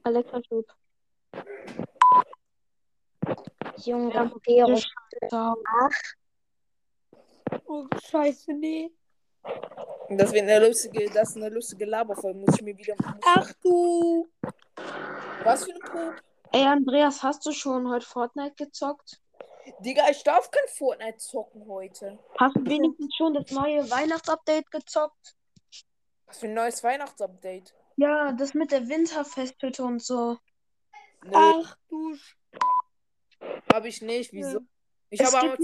[0.03, 0.67] Alexa, tut.
[3.85, 4.11] Junge,
[4.43, 4.75] Fero.
[5.29, 5.55] Ciao.
[7.71, 8.91] Oh, scheiße, nee.
[10.09, 12.95] Das wird eine lustige, das ist eine lustige Laberfolge, muss ich mir wieder.
[13.23, 14.27] Ach du.
[15.43, 16.15] Was für ein Pup?
[16.51, 19.21] Ey, Andreas, hast du schon heute Fortnite gezockt?
[19.81, 22.17] Digga, ich darf kein Fortnite zocken heute.
[22.39, 25.35] Hast du wenigstens schon das neue Weihnachtsupdate gezockt?
[26.25, 27.75] Was für ein neues Weihnachtsupdate?
[27.97, 30.39] Ja, das mit der Winterfesthütte und so.
[31.23, 32.13] Nö, Ach du.
[32.13, 32.35] Sch-
[33.71, 34.33] hab ich nicht.
[34.33, 34.61] Wieso?
[35.11, 35.57] Ich Es habe aber.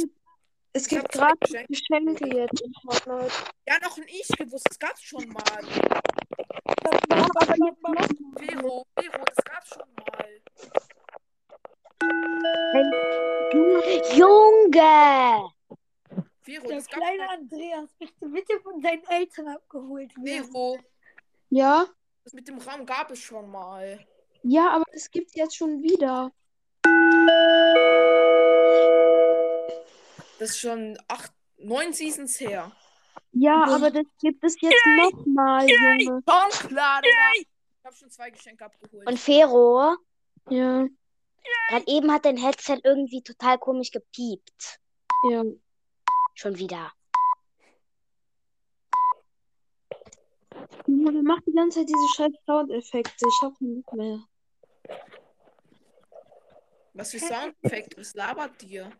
[0.75, 1.67] Es gibt gerade Geschenke.
[1.69, 3.33] Geschenke jetzt in Fortnite.
[3.67, 4.67] Ja, noch ein Ich gewusst.
[4.69, 5.63] Das gab's schon mal.
[8.37, 10.41] Vero, Vero, das gab's schon mal.
[14.13, 15.49] Junge!
[16.41, 17.29] Vero, Der das gab's kleine mal.
[17.37, 20.45] Andreas möchte bitte von seinen Eltern abgeholt werden.
[20.51, 20.77] Vero,
[21.49, 21.85] Ja?
[22.23, 23.99] das mit dem Raum gab es schon mal.
[24.43, 26.31] Ja, aber es gibt jetzt schon wieder.
[30.39, 32.71] Das ist schon acht, neun Seasons her.
[33.31, 36.21] Ja, aber das gibt es jetzt nochmal, Junge.
[36.25, 37.31] Komm klar, Digga.
[37.79, 39.07] Ich habe schon zwei Geschenke abgeholt.
[39.07, 39.95] Und Fero,
[40.49, 40.87] Ja,
[41.69, 44.79] gerade eben hat dein Headset irgendwie total komisch gepiept.
[45.29, 45.43] ja.
[46.37, 46.91] Schon wieder.
[50.85, 53.25] Junge, der macht die ganze Zeit diese scheiß Soundeffekte.
[53.27, 54.19] Ich hab nicht mehr.
[56.93, 57.97] Was für Soundeffekt?
[57.97, 58.91] Was labert dir?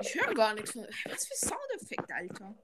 [0.00, 0.72] Ich höre gar nichts.
[0.72, 2.54] von- Was für Soundeffekt, Alter?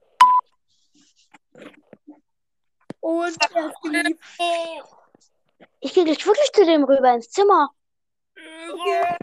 [2.99, 3.37] Und.
[5.79, 7.69] Ich gehe gleich wirklich zu dem rüber ins Zimmer.
[8.35, 9.17] Okay.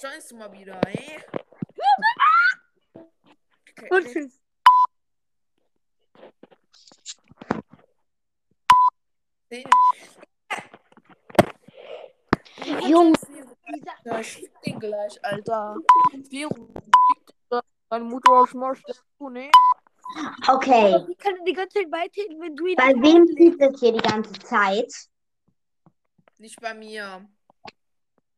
[0.00, 1.18] Scheißt du mal wieder, ey?
[3.70, 4.40] Okay, Und tschüss.
[12.88, 13.14] Junge,
[14.04, 15.76] Ja, ich fick den gleich, Alter.
[16.30, 16.68] Vero,
[17.88, 18.82] deine Mutter schmorst
[19.18, 19.50] du, ne?
[20.48, 21.02] okay.
[21.06, 23.98] Wie kann die ganze Zeit weiterhin, wenn du ihn Bei wem piept es hier die
[24.06, 24.92] ganze Zeit?
[26.38, 27.26] Nicht bei mir.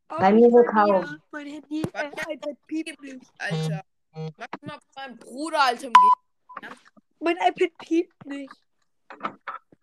[0.08, 1.10] Bei mir gekauft.
[1.10, 3.26] mir Mein Handy, äh, iPad piept nicht.
[3.38, 3.82] Alter.
[4.14, 6.70] Mach mal von meinem Bruder, Alter, im Ge-
[7.18, 8.54] Mein iPad piept nicht.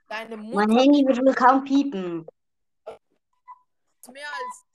[0.07, 2.25] Deine Mutter Mein Handy wird wohl kaum piepen.
[4.13, 4.65] mehr als.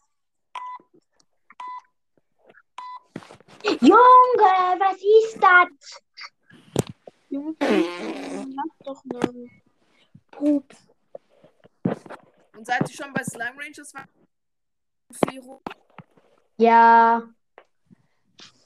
[3.80, 6.02] Junge, was ist das?
[7.28, 9.50] Junge, lass doch mal.
[10.30, 10.76] Pups.
[12.56, 13.92] Und seid ihr schon bei Slime Rangers?
[16.56, 17.22] Ja,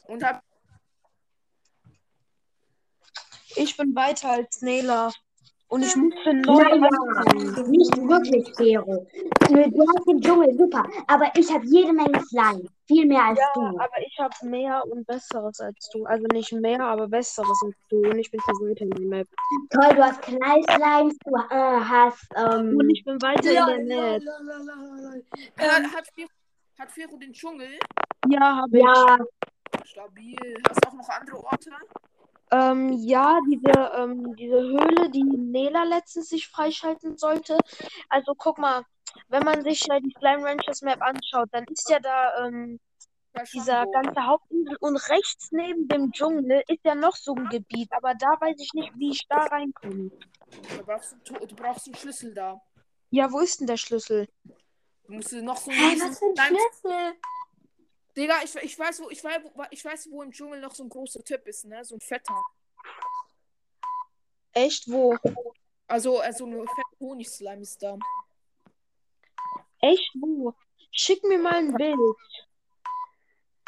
[0.06, 0.42] Und hab.
[3.56, 5.12] Ich bin weiter als Nela.
[5.72, 7.70] Und ich musste neu naja, anfangen.
[7.70, 9.06] nicht wirklich, Fero.
[9.48, 10.84] Du hast den Dschungel, super.
[11.06, 12.64] Aber ich habe jede Menge Slime.
[12.86, 13.78] Viel mehr als Ja, du.
[13.78, 16.04] aber ich habe mehr und Besseres als du.
[16.04, 18.02] Also nicht mehr, aber Besseres als du.
[18.02, 19.28] Und ich bin viel weiter in der Map.
[19.70, 23.96] Toll, du hast Knallslimes, du äh, hast, ähm, Und ich bin weiter Ja, in der
[24.18, 24.22] Map.
[24.24, 25.14] lalalala.
[25.58, 26.28] Hat, hat, Fero,
[26.78, 27.78] hat Fero den Dschungel?
[28.28, 28.84] Ja, habe ich.
[28.84, 29.18] ja,
[29.84, 30.36] Stabil.
[30.68, 31.70] Hast du auch noch andere Orte?
[32.52, 37.56] Ähm, ja, diese, ähm, diese Höhle, die Nela letztens sich freischalten sollte.
[38.10, 38.84] Also guck mal,
[39.28, 42.78] wenn man sich äh, die Slime Ranchers Map anschaut, dann ist ja da ähm,
[43.54, 48.14] dieser ganze Hauptinsel und rechts neben dem Dschungel ist ja noch so ein Gebiet, aber
[48.14, 50.10] da weiß ich nicht, wie ich da reinkomme.
[50.76, 52.60] Da brauchst du, du brauchst einen Schlüssel da.
[53.10, 54.28] Ja, wo ist denn der Schlüssel?
[55.06, 57.14] Du musst noch so einen riesen was für ein Schlüssel?
[58.16, 60.84] Digga, ich, ich weiß, wo, ich weiß, wo, ich weiß, wo im Dschungel noch so
[60.84, 61.84] ein großer Typ ist, ne?
[61.84, 62.42] So ein fetter.
[64.52, 65.16] Echt, wo?
[65.86, 67.98] Also, also ein fetter Honigslime ist da.
[69.80, 70.54] Echt, wo?
[70.90, 71.98] Schick mir mal ein Bild.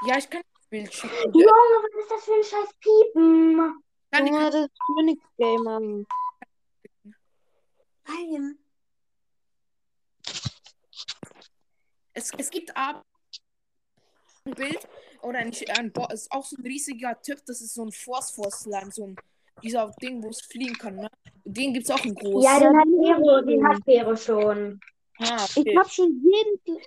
[0.07, 1.33] Ja, ich kann das Bild schicken.
[1.33, 3.83] Junge, was ist das für ein scheiß Piepen?
[4.11, 5.81] Kann Junge, das ist Phoenix Gamer.
[8.07, 8.59] Nein.
[12.13, 13.05] Es, es gibt aber
[14.47, 14.89] ein Bild
[15.23, 18.91] oder ein, ein Bo ist auch so ein riesiger Typ, das ist so ein Phosphor-Slime,
[18.91, 19.17] so ein
[19.63, 21.09] dieser Ding, wo es fliegen kann, ne?
[21.45, 22.45] Den gibt's auch in groß.
[22.45, 24.81] Ja, den hat Fero, den hat Fero schon.
[25.21, 26.83] ah, Ich hab schon jeden.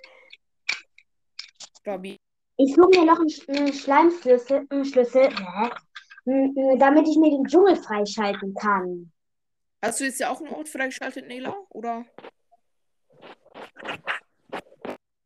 [1.80, 2.16] Stabil.
[2.58, 5.28] Ich suche mir noch einen, Sch- einen Schleimschlüssel, einen Schlüssel,
[6.26, 9.10] m- damit ich mir den Dschungel freischalten kann.
[9.82, 11.54] Hast du jetzt ja auch einen Ort freigeschaltet, Nela?
[11.70, 12.04] Oder?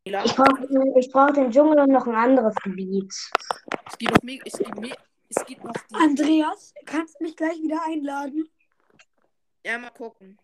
[0.04, 3.12] Ich brauche ich brauch den Dschungel und noch ein anderes Gebiet.
[3.86, 5.94] Es gibt noch es gibt, es gibt noch die.
[5.94, 8.50] Andreas, kannst du mich gleich wieder einladen?
[9.64, 10.38] Ja, mal gucken.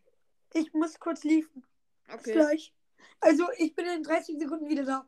[0.55, 1.65] Ich muss kurz liefern.
[2.07, 2.33] Bis Okay.
[2.33, 2.73] gleich.
[3.21, 5.05] Also, ich bin in 30 Sekunden wieder da.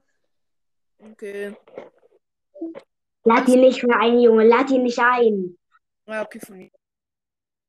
[0.98, 1.56] Okay.
[3.24, 5.56] Lad ihn nicht mehr ein, Junge, lad ihn nicht ein.
[6.06, 6.70] Ja, okay, von mir.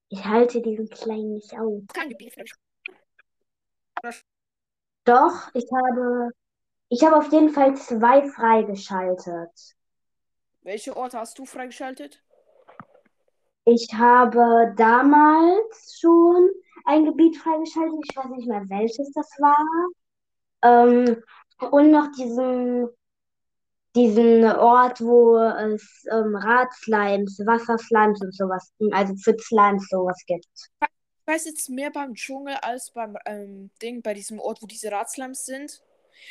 [0.10, 1.84] Ich halte diesen Kleinen nicht aus.
[1.94, 4.26] Kein Gebiet freigeschaltet.
[5.06, 6.32] Doch, ich habe,
[6.92, 9.78] ich habe auf jeden Fall zwei freigeschaltet.
[10.62, 12.22] Welche Orte hast du freigeschaltet?
[13.64, 16.50] Ich habe damals schon
[16.84, 17.98] ein Gebiet freigeschaltet.
[18.10, 19.66] Ich weiß nicht mehr, welches das war.
[20.64, 21.24] Ähm,
[21.72, 22.90] und noch diesen,
[23.96, 30.46] diesen Ort, wo es ähm, Radslimes, Wasserslimes und sowas, also für Slimes sowas gibt.
[30.82, 34.92] Ich weiß jetzt mehr beim Dschungel als beim ähm, Ding, bei diesem Ort, wo diese
[34.92, 35.82] Radslams sind.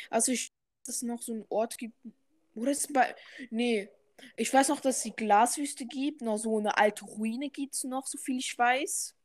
[0.09, 0.53] Also ich
[0.85, 1.95] dass es noch so einen Ort gibt.
[2.55, 3.15] Oder ist bei.
[3.49, 3.89] Nee.
[4.35, 6.21] Ich weiß noch, dass es die Glaswüste gibt.
[6.21, 9.15] Noch so eine alte Ruine gibt es noch, so viel ich weiß.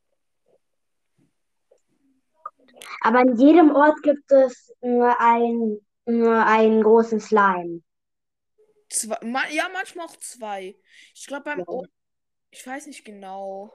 [3.01, 7.83] Aber an jedem Ort gibt es nur ein, nur einen großen Slime.
[8.89, 10.77] Zwei, ma ja, manchmal auch zwei.
[11.15, 11.69] Ich glaube beim Ja.
[11.69, 11.91] Ort.
[12.51, 13.73] Ich weiß nicht genau.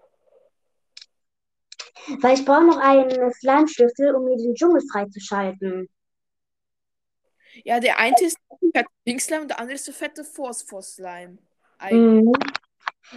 [2.21, 5.88] Weil ich brauche noch einen Slime-Schlüssel, um mir den Dschungel freizuschalten.
[7.63, 8.37] Ja, der eine ist
[8.73, 11.37] fette Pink Slime und der andere ist der fette Phosphor Slime.
[11.77, 12.23] Eigentlich.
[12.23, 12.33] Mhm.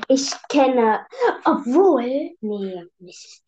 [0.08, 1.06] Ich kenne,
[1.44, 3.42] obwohl, nee, nicht.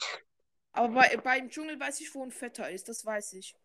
[0.72, 2.88] Aber bei, beim Dschungel weiß ich, wo ein fetter ist.
[2.88, 3.56] Das weiß ich.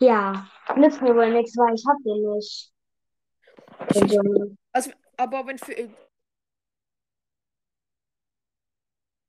[0.00, 2.72] Ja, nützt mir wohl nichts, weil ich hab den nicht.
[3.94, 4.56] Den Dschungel.
[4.72, 5.90] Also, aber wenn für.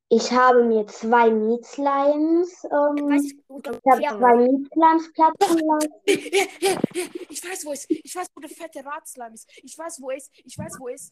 [0.09, 4.17] Ich habe mir zwei Mietslimes, ähm, ich, ich habe ja.
[4.17, 5.93] zwei Mietslimes platzen lassen.
[7.29, 8.05] Ich weiß, wo es ist.
[8.05, 9.49] Ich weiß, wo der fette Radslime ist.
[9.63, 10.31] Ich weiß, wo er ist.
[10.33, 11.11] Ich weiß, wo er ist.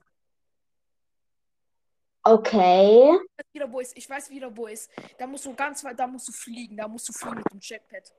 [2.23, 3.11] Okay.
[3.13, 3.97] Ich weiß wieder, wo ist.
[3.97, 4.89] Ich weiß wieder, wo ist.
[5.17, 6.77] Da musst du ganz weit, da musst du fliegen.
[6.77, 8.13] Da musst du fliegen mit dem Jetpad.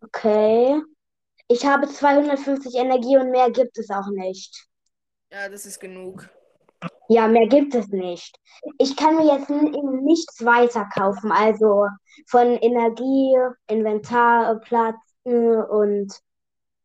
[0.00, 0.82] Okay.
[1.48, 4.68] Ich habe 250 Energie und mehr gibt es auch nicht.
[5.30, 6.28] Ja, das ist genug.
[7.08, 8.38] Ja, mehr gibt es nicht.
[8.78, 11.86] Ich kann mir jetzt nichts weiter kaufen, also
[12.26, 13.36] von Energie,
[13.68, 16.12] Inventarplatz äh, und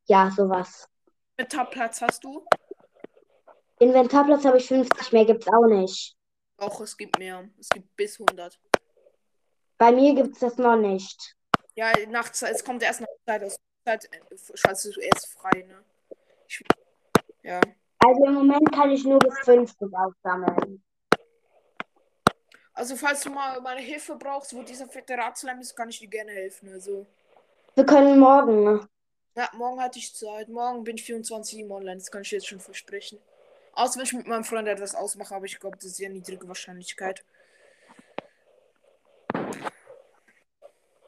[0.05, 0.87] Ja, sowas.
[1.37, 2.45] Inventarplatz hast du?
[3.79, 6.15] Inventarplatz habe ich 50, mehr gibt's auch nicht.
[6.57, 7.49] Auch es gibt mehr.
[7.59, 8.59] Es gibt bis 100.
[9.79, 11.35] Bei mir gibt's das noch nicht.
[11.73, 13.57] Ja, nachts, es kommt erst nach Zeit aus.
[13.83, 14.19] Zeit äh,
[14.53, 15.83] schaltest du erst frei, ne?
[16.47, 16.63] Ich,
[17.41, 17.59] ja.
[18.03, 20.83] Also im Moment kann ich nur bis 50 aufsammeln.
[22.73, 26.07] Also, falls du mal meine Hilfe brauchst, wo dieser fette Radslime ist, kann ich dir
[26.07, 26.71] gerne helfen.
[26.73, 27.05] Also,
[27.75, 28.87] Wir können morgen.
[29.35, 30.49] ja, morgen hatte ich Zeit.
[30.49, 31.97] Morgen bin ich 24 Uhr online.
[31.97, 33.19] Das kann ich jetzt schon versprechen.
[33.73, 36.47] Außer wenn ich mit meinem Freund etwas ausmache, aber ich glaube, das ist sehr niedrige
[36.47, 37.23] Wahrscheinlichkeit.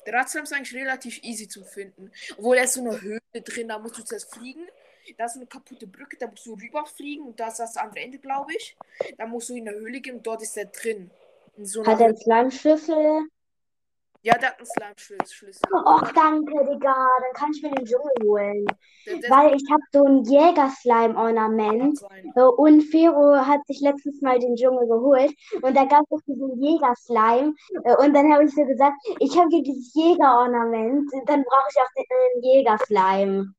[0.06, 2.12] Der Radslime ist eigentlich relativ easy zu finden.
[2.38, 4.68] Obwohl er ist so eine Höhle drin, da musst du zuerst fliegen.
[5.18, 8.20] Da ist eine kaputte Brücke, da musst du rüberfliegen und da ist das andere Ende,
[8.20, 8.76] glaube ich.
[9.18, 11.12] Da musst du in der Höhle gehen und dort ist er drin.
[11.58, 13.28] In so Hat er einen Slime-Schlüssel?
[14.26, 15.62] Ja, der hat einen Slime-Schlüssel.
[15.74, 16.96] Och, danke, Digga.
[16.96, 18.66] Dann kann ich mir den Dschungel holen.
[19.06, 22.00] Der, der Weil ich habe so ein Jäger-Slime-Ornament.
[22.58, 27.54] Und Fero hat sich letztens mal den Dschungel geholt und da gab es diesen Jäger-Slime.
[27.84, 31.82] Äh, Und dann habe ich so gesagt, ich habe hier dieses Jäger-Ornament, dann brauche ich
[31.82, 33.54] auch den Jäger-Slime.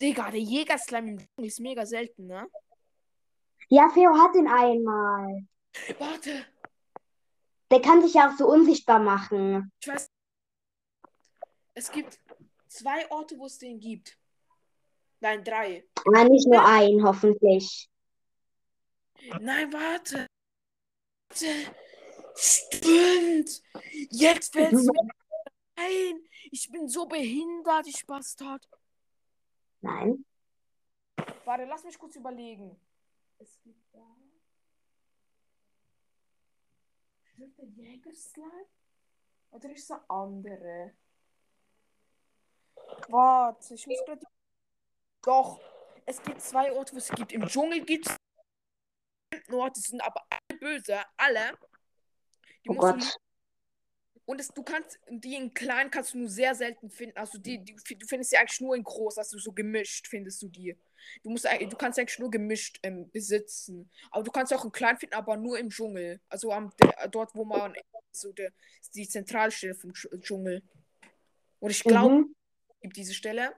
[0.00, 2.48] Digga, der Jägerslime ist mega selten, ne?
[3.68, 5.46] Ja, Fero hat den einmal.
[5.98, 6.46] Warte,
[7.70, 9.72] Der kann sich ja auch so unsichtbar machen.
[9.80, 10.06] ich weiß.
[11.74, 12.18] Es gibt
[12.68, 14.18] zwei Orte, wo es den gibt.
[15.20, 15.86] Nein, drei.
[16.06, 17.90] Aber nicht nur einen, hoffentlich.
[19.40, 20.26] Nein, warte.
[21.30, 21.74] Warte.
[22.36, 23.62] Stimmt.
[24.10, 24.92] Jetzt fällt es mir
[25.76, 26.22] ein.
[26.50, 28.68] Ich bin so behindert, ich Bastard.
[29.86, 30.24] Nein.
[31.44, 32.76] Warte, lass mich kurz überlegen.
[33.38, 34.16] Es gibt da.
[37.38, 38.66] Ist der Jägerslime?
[39.50, 40.92] Oder ist es der andere?
[43.08, 44.26] Warte, ich muss gerade.
[45.22, 45.60] Doch,
[46.04, 47.30] es gibt zwei Orte, wo es gibt.
[47.32, 48.16] Im Dschungel gibt es
[49.52, 51.00] Orte, sind aber alle böse.
[51.16, 51.56] Alle.
[52.64, 53.16] Die Oh Gott.
[54.26, 57.16] Und es, du kannst die in klein kannst du nur sehr selten finden.
[57.16, 60.48] Also die, die du findest sie eigentlich nur in groß, also so gemischt findest du
[60.48, 60.76] die.
[61.22, 63.88] Du musst du kannst eigentlich nur gemischt ähm, besitzen.
[64.10, 66.20] Aber du kannst auch in klein finden, aber nur im Dschungel.
[66.28, 67.74] Also am der, dort, wo man
[68.10, 68.52] so der
[68.94, 70.62] die Zentralstelle vom Dsch- Dschungel.
[71.60, 72.34] Und ich glaube, Mhm.
[72.68, 73.54] es gibt diese Stelle.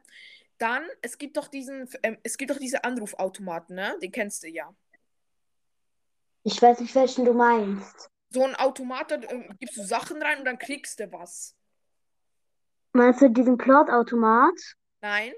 [0.58, 3.96] Dann, es gibt doch diesen, ähm, es gibt doch diese Anrufautomaten, ne?
[4.02, 4.74] Den kennst du ja.
[6.42, 8.10] Ich weiß nicht, welchen du meinst.
[8.30, 11.56] So ein Automat, da ähm, gibst du Sachen rein und dann kriegst du was.
[12.92, 14.54] Meinst du diesen Plot-Automat?
[15.00, 15.32] Nein.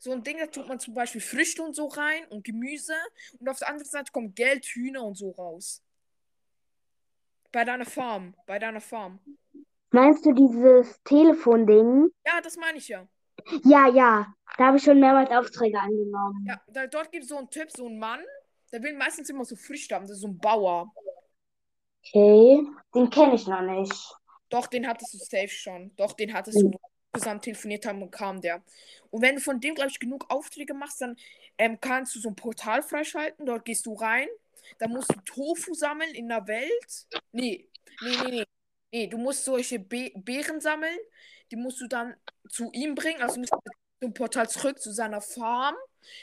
[0.00, 2.94] So ein Ding, da tut man zum Beispiel Früchte und so rein und Gemüse.
[3.40, 5.82] Und auf der anderen Seite kommt Geld, Hühner und so raus.
[7.50, 8.34] Bei deiner Farm.
[8.46, 9.18] Bei deiner Farm.
[9.90, 12.10] Meinst du dieses Telefonding?
[12.26, 13.08] Ja, das meine ich ja.
[13.64, 14.34] Ja, ja.
[14.56, 16.44] Da habe ich schon mehrmals Aufträge angenommen.
[16.46, 18.20] Ja, da, dort gibt es so einen Typ, so einen Mann.
[18.72, 20.02] Der will meistens immer so Früchte haben.
[20.02, 20.92] Das ist so ein Bauer.
[22.12, 22.66] Okay.
[22.94, 24.14] Den kenne ich noch nicht.
[24.48, 25.94] Doch, den hattest du safe schon.
[25.96, 28.62] Doch, den hattest du, wo wir zusammen telefoniert haben und kam der.
[29.10, 31.16] Und wenn du von dem, glaube ich, genug Aufträge machst, dann
[31.58, 33.44] ähm, kannst du so ein Portal freischalten.
[33.46, 34.28] Dort gehst du rein.
[34.78, 37.06] Dann musst du Tofu sammeln in der Welt.
[37.32, 37.68] Nee,
[38.02, 38.44] nee, nee, nee.
[38.90, 40.98] Nee, du musst solche Be Beeren sammeln.
[41.50, 42.14] Die musst du dann
[42.48, 43.20] zu ihm bringen.
[43.20, 43.58] Also musst du
[44.00, 45.74] zum Portal zurück zu seiner Farm.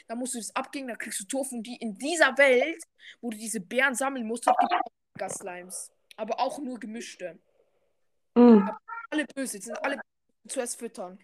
[0.08, 1.56] Dann musst du das abgeben, dann kriegst du Tofu.
[1.56, 2.82] Und die in dieser Welt,
[3.20, 5.90] wo du diese Beeren sammeln musst, dort gibt es Gaslimes.
[6.16, 7.38] Aber auch nur gemischte
[8.34, 8.70] Mhm.
[9.10, 9.98] alle böse, die sind alle
[10.48, 11.18] zuerst füttern,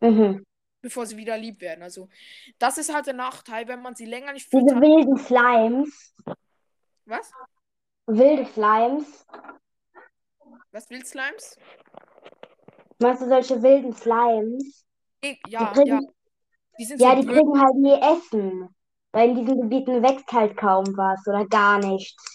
[0.00, 0.44] Mhm.
[0.80, 1.82] bevor sie wieder lieb werden.
[1.82, 2.08] Also,
[2.58, 4.80] das ist halt der Nachteil, wenn man sie länger nicht Diese füttert.
[4.82, 6.14] wilden Slimes.
[7.04, 7.30] Was?
[8.06, 9.24] Wilde Slimes.
[10.72, 11.56] Was will Slimes?
[12.98, 14.84] Meinst du solche wilden Slimes?
[15.24, 16.00] Die Ja, kriegen, ja.
[16.78, 18.74] Die sind ja, so die kriegen halt nie Essen.
[19.12, 22.31] Weil in diesen Gebieten wächst halt kaum was oder gar nichts.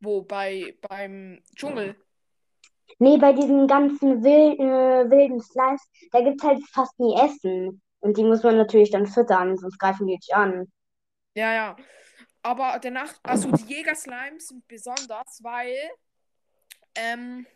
[0.00, 0.22] Wo?
[0.22, 1.96] Bei, beim Dschungel.
[2.98, 7.80] Nee, bei diesen ganzen wil äh, wilden Slimes, da gibt's halt fast nie Essen.
[8.00, 10.70] Und die muss man natürlich dann füttern, sonst greifen die dich an.
[11.34, 11.76] Ja, ja.
[12.42, 15.76] Aber danach, also die Jäger-Slimes sind besonders, weil,
[16.94, 17.46] ähm,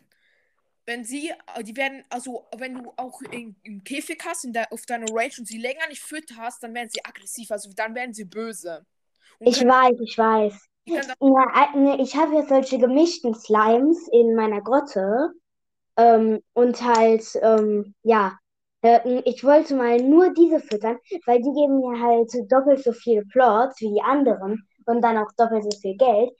[0.85, 4.71] wenn sie, äh, die werden, also wenn du auch in, im Käfig hast, in der,
[4.71, 8.13] auf deiner Range und sie länger nicht fütterst, dann werden sie aggressiv, also dann werden
[8.13, 8.85] sie böse.
[9.39, 10.69] Und Ich weiß, ich weiß.
[10.87, 15.31] Ja, äh, nee, ich habe jetzt solche gemischten Slimes in meiner Grotte.
[15.97, 18.37] Ähm, und halt, ähm, ja,
[19.25, 23.81] ich wollte mal nur diese füttern, weil die geben mir halt doppelt so viele Plots
[23.81, 26.31] wie die anderen und dann auch doppelt so viel Geld.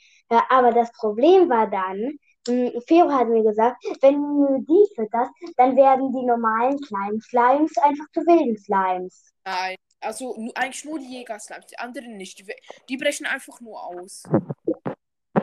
[0.50, 2.14] Aber das Problem war dann,
[2.48, 7.78] mh, Fero hat mir gesagt, wenn du die fütterst, dann werden die normalen kleinen Slimes
[7.80, 9.34] einfach zu wilden Slimes.
[9.46, 9.76] Nein.
[10.06, 12.40] Also nu- eigentlich nur die Jäger-Slimes, die anderen nicht.
[12.40, 12.54] Die,
[12.90, 14.24] die brechen einfach nur aus.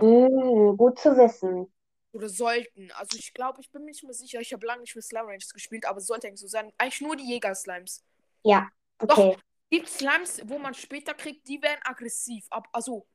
[0.00, 1.72] Mh, gut zu wissen.
[2.12, 2.90] Oder sollten.
[2.92, 4.40] Also ich glaube, ich bin mir nicht mehr sicher.
[4.40, 6.72] Ich habe lange nicht mit Slime Rangers gespielt, aber es sollte eigentlich so sein.
[6.78, 8.04] Eigentlich nur die Jäger-Slimes.
[8.44, 9.36] Ja, okay.
[9.70, 12.44] gibt Slimes, wo man später kriegt, die werden aggressiv.
[12.50, 13.06] Ab, also,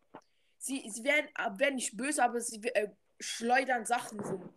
[0.58, 2.90] sie, sie werden, äh, werden nicht böse, aber sie äh,
[3.20, 4.54] schleudern Sachen rum.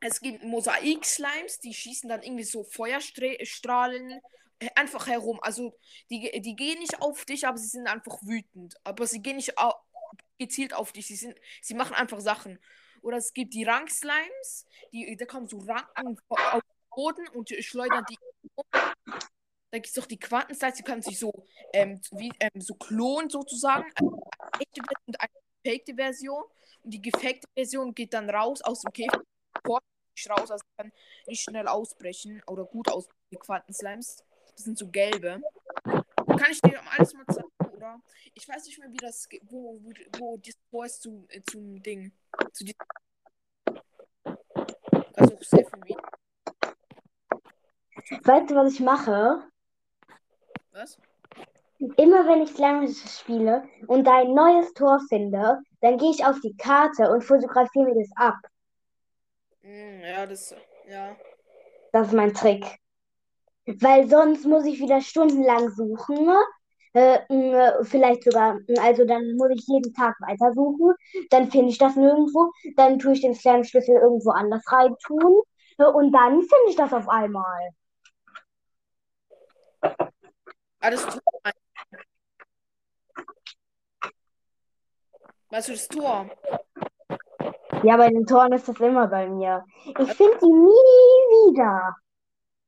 [0.00, 4.20] Es gibt Mosaik-Slimes, die schießen dann irgendwie so Feuerstrahlen
[4.74, 5.38] einfach herum.
[5.42, 5.76] Also,
[6.10, 8.76] die, die gehen nicht auf dich, aber sie sind einfach wütend.
[8.84, 9.72] Aber sie gehen nicht au
[10.38, 11.06] gezielt auf dich.
[11.06, 12.58] Sie, sind, sie machen einfach Sachen.
[13.02, 18.04] Oder es gibt die Rank-Slimes, die, da kommen so Ranken auf den Boden und schleudern
[18.08, 18.16] die
[18.54, 18.64] um.
[19.70, 21.32] Da gibt es doch die Quantenslides, die können sich so,
[21.72, 23.88] ähm, wie, ähm, so klonen sozusagen.
[23.96, 24.18] Eine
[24.58, 25.30] echte Version und eine
[25.62, 26.44] gefakte Version.
[26.82, 29.20] Und die gefakte Version geht dann raus aus dem Käfig.
[30.28, 30.92] raus, also kann
[31.26, 34.24] nicht schnell ausbrechen oder gut ausbrechen, die Quantenslimes.
[34.60, 35.40] Das sind so gelbe.
[35.84, 37.98] Kann ich dir alles mal zeigen, oder?
[38.34, 41.82] Ich weiß nicht mehr, wie das, wo, wo, wo das Tor ist zum, äh, zum
[41.82, 42.12] Ding.
[42.52, 42.76] Zu diesem.
[43.64, 45.96] Du auch safen wie.
[48.22, 49.48] Weißt du, was ich mache?
[50.72, 50.98] Was?
[51.96, 56.38] Immer wenn ich Ranchers spiele und da ein neues Tor finde, dann gehe ich auf
[56.40, 58.36] die Karte und fotografiere mir das ab.
[59.62, 60.54] Hm, ja, das.
[60.86, 61.16] Ja.
[61.92, 62.66] Das ist mein Trick.
[63.80, 66.30] Weil sonst muss ich wieder stundenlang suchen.
[66.92, 70.94] Äh, mh, vielleicht sogar, also dann muss ich jeden Tag weitersuchen.
[71.30, 72.50] Dann finde ich das nirgendwo.
[72.76, 75.42] Dann tue ich den Slime-Schlüssel irgendwo anders rein tun.
[75.78, 77.70] Äh, Und dann finde ich das auf einmal.
[80.80, 81.20] Das Tor.
[85.50, 86.30] Weißt du, das Tor?
[87.82, 89.64] Ja, bei den Toren ist das immer bei mir.
[89.86, 91.96] Ich finde die nie wieder.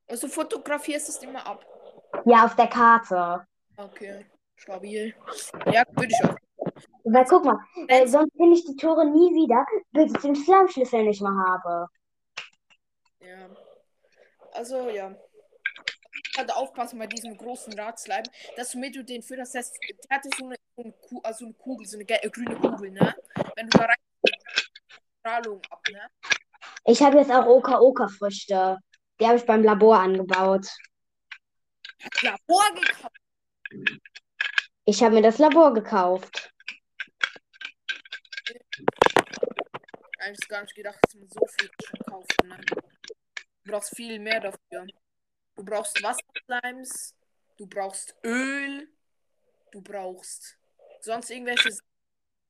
[0.07, 1.65] Also fotografierst es immer ab.
[2.25, 3.45] Ja, auf der Karte.
[3.77, 4.25] Okay,
[4.55, 5.15] stabil.
[5.71, 6.35] Ja, würde ich auch.
[7.03, 11.03] Weil guck mal, äh, sonst finde ich die Tore nie wieder, bis ich den Slime-Schlüssel
[11.03, 11.87] nicht mehr habe.
[13.19, 13.49] Ja.
[14.53, 15.13] Also, ja.
[16.37, 18.25] Halt aufpassen bei diesem großen Ratsleib,
[18.55, 21.45] dass du mit du den fütterst, das, der hatte so eine, so eine, Ku also
[21.45, 23.15] eine Kugel, so eine äh, grüne Kugel, ne?
[23.55, 23.95] Wenn du da rein
[25.19, 26.09] Strahlung ab, ne?
[26.85, 28.77] Ich habe jetzt auch Oka-Oka-Früchte.
[29.19, 30.67] Die habe ich beim Labor angebaut.
[32.21, 33.17] Labor gekauft.
[34.85, 36.51] Ich habe mir das Labor gekauft.
[40.19, 41.69] Eigentlich gar nicht gedacht, dass man so viel
[42.05, 42.59] kauft, ne?
[43.63, 44.87] Du brauchst viel mehr dafür.
[45.55, 47.15] Du brauchst Wasserslimes,
[47.57, 48.89] du brauchst Öl,
[49.71, 50.57] du brauchst
[50.99, 51.69] sonst irgendwelche.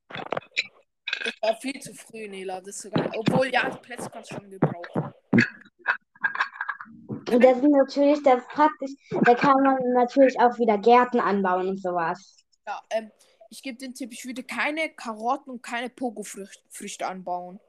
[0.10, 2.62] Das war viel zu früh, Nela.
[2.62, 5.14] Das sogar, obwohl, ja, die Plätze kannst du schon gebrauchen.
[7.34, 8.92] Und das ist natürlich, das ist praktisch.
[9.10, 12.38] Da kann man natürlich auch wieder Gärten anbauen und sowas.
[12.68, 13.12] Ja, ähm,
[13.50, 17.60] ich gebe den Tipp, ich würde keine Karotten und keine Pogo-Früchte anbauen.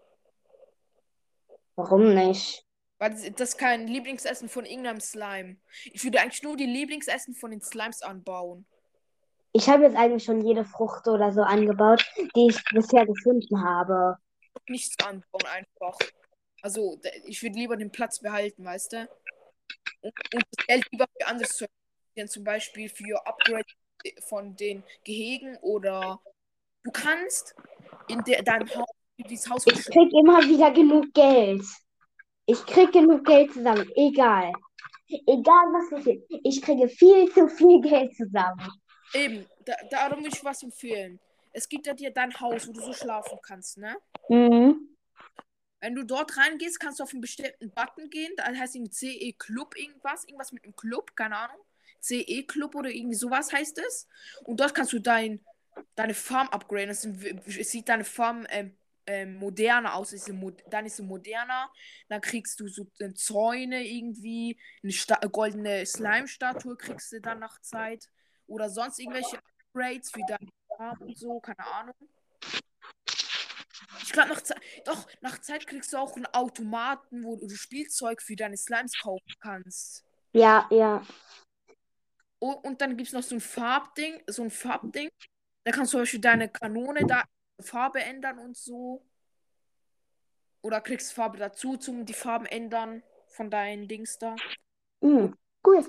[1.76, 2.64] Warum nicht?
[2.98, 5.56] Weil das, das ist kein Lieblingsessen von irgendeinem Slime.
[5.84, 8.66] Ich würde eigentlich nur die Lieblingsessen von den Slimes anbauen.
[9.52, 12.04] Ich habe jetzt eigentlich schon jede Frucht oder so angebaut,
[12.36, 14.18] die ich bisher gefunden habe.
[14.68, 15.98] Nichts anbauen einfach.
[16.60, 19.08] Also, ich würde lieber den Platz behalten, weißt du?
[20.04, 23.64] Und, und das Geld lieber für anderes zu investieren, zum Beispiel für Upgrade
[24.28, 26.20] von den Gehegen oder
[26.82, 27.54] du kannst
[28.08, 31.64] in de, deinem Haus, dieses Haus Ich krieg immer wieder genug Geld.
[32.44, 33.90] Ich krieg genug Geld zusammen.
[33.96, 34.52] Egal.
[35.08, 36.26] Egal was ich will.
[36.44, 38.70] Ich kriege viel zu viel Geld zusammen.
[39.14, 41.18] Eben, da, darum will ich was empfehlen.
[41.52, 43.96] Es gibt ja dir dein Haus, wo du so schlafen kannst, ne?
[44.28, 44.93] Mhm.
[45.84, 48.32] Wenn du dort reingehst, kannst du auf einen bestimmten Button gehen.
[48.38, 50.24] Da heißt irgendwie CE Club irgendwas.
[50.24, 51.58] Irgendwas mit einem Club, keine Ahnung.
[52.00, 54.08] CE Club oder irgendwie sowas heißt es.
[54.44, 55.44] Und dort kannst du dein,
[55.94, 56.88] deine Farm upgraden.
[56.88, 57.02] Es,
[57.70, 58.74] sieht deine Farm ähm,
[59.06, 60.14] ähm, moderner aus.
[60.14, 61.70] Ist mo- dann ist sie moderner.
[62.08, 64.58] Dann kriegst du so äh, Zäune irgendwie.
[64.82, 68.08] Eine Sta goldene Slime-Statue kriegst du dann nach Zeit.
[68.46, 71.40] Oder sonst irgendwelche Upgrades für deine Farm und so.
[71.40, 71.94] Keine Ahnung.
[74.02, 78.22] Ich glaube, nach Zeit, doch, nach Zeit kriegst du auch einen Automaten, wo du Spielzeug
[78.22, 80.04] für deine Slimes kaufen kannst.
[80.32, 81.02] Ja, ja.
[82.40, 85.08] Oh, und dann gibt es noch so ein Farbding, so ein Farbding.
[85.64, 87.22] Da kannst du zum Beispiel deine Kanone da
[87.60, 89.02] Farbe ändern und so.
[90.60, 94.36] Oder kriegst Farbe dazu zum die Farben ändern von deinen Dings da.
[95.00, 95.36] Mhm.
[95.66, 95.86] Cool.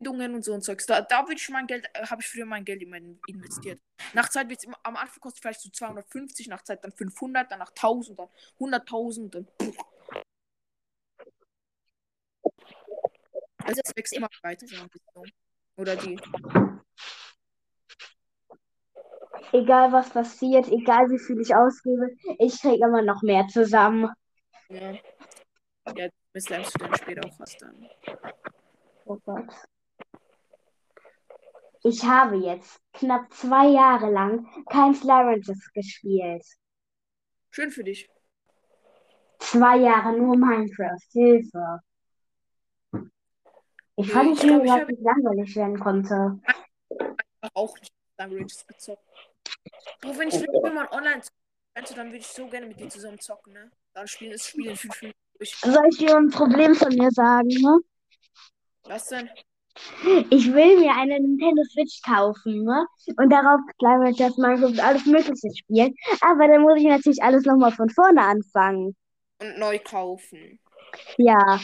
[0.00, 0.86] Erfindungen und so und Zeugs.
[0.86, 3.80] Da, da würde ich mein Geld, äh, habe ich früher mein Geld immer in- investiert.
[4.14, 7.50] Nach Zeit wird es immer, am Anfang kostet vielleicht so 250, nach Zeit dann 500,
[7.50, 8.28] danach 1000, dann
[8.58, 9.46] 100.000, dann.
[13.58, 14.66] Also es wächst immer weiter.
[15.76, 16.18] Oder die.
[19.52, 24.10] Egal was passiert, egal wie viel ich ausgebe, ich kriege immer noch mehr zusammen.
[24.68, 24.92] Ja.
[25.96, 27.88] Ja, du dann später auch was dann.
[29.04, 29.46] Oh Gott.
[31.82, 36.44] Ich habe jetzt knapp zwei Jahre lang kein Slime Ranches gespielt.
[37.50, 38.08] Schön für dich.
[39.38, 41.00] Zwei Jahre nur Minecraft.
[41.12, 41.80] Hilfe.
[43.96, 46.40] Ich fand ich es mir glaub, ich überhaupt hab- nicht langweilig werden konnte.
[47.54, 49.02] Auch nicht Slime Ranges gezockt.
[50.00, 51.38] Bro, wenn ich will, mal online zocken
[51.74, 53.70] könnte, dann würde ich so gerne mit dir zusammen zocken, ne?
[53.94, 55.56] Dann spielen das Spiel in fünf Minuten durch.
[55.56, 57.48] Soll ich dir ein Problem von mir sagen?
[57.48, 57.78] Ne?
[58.84, 59.30] Was denn?
[60.30, 62.86] Ich will mir eine Nintendo Switch kaufen ne?
[63.16, 65.94] und darauf Slime Ranches, Minecraft alles Mögliche spielen.
[66.20, 68.96] Aber dann muss ich natürlich alles nochmal von vorne anfangen.
[69.40, 70.58] Und neu kaufen.
[71.16, 71.60] Ja.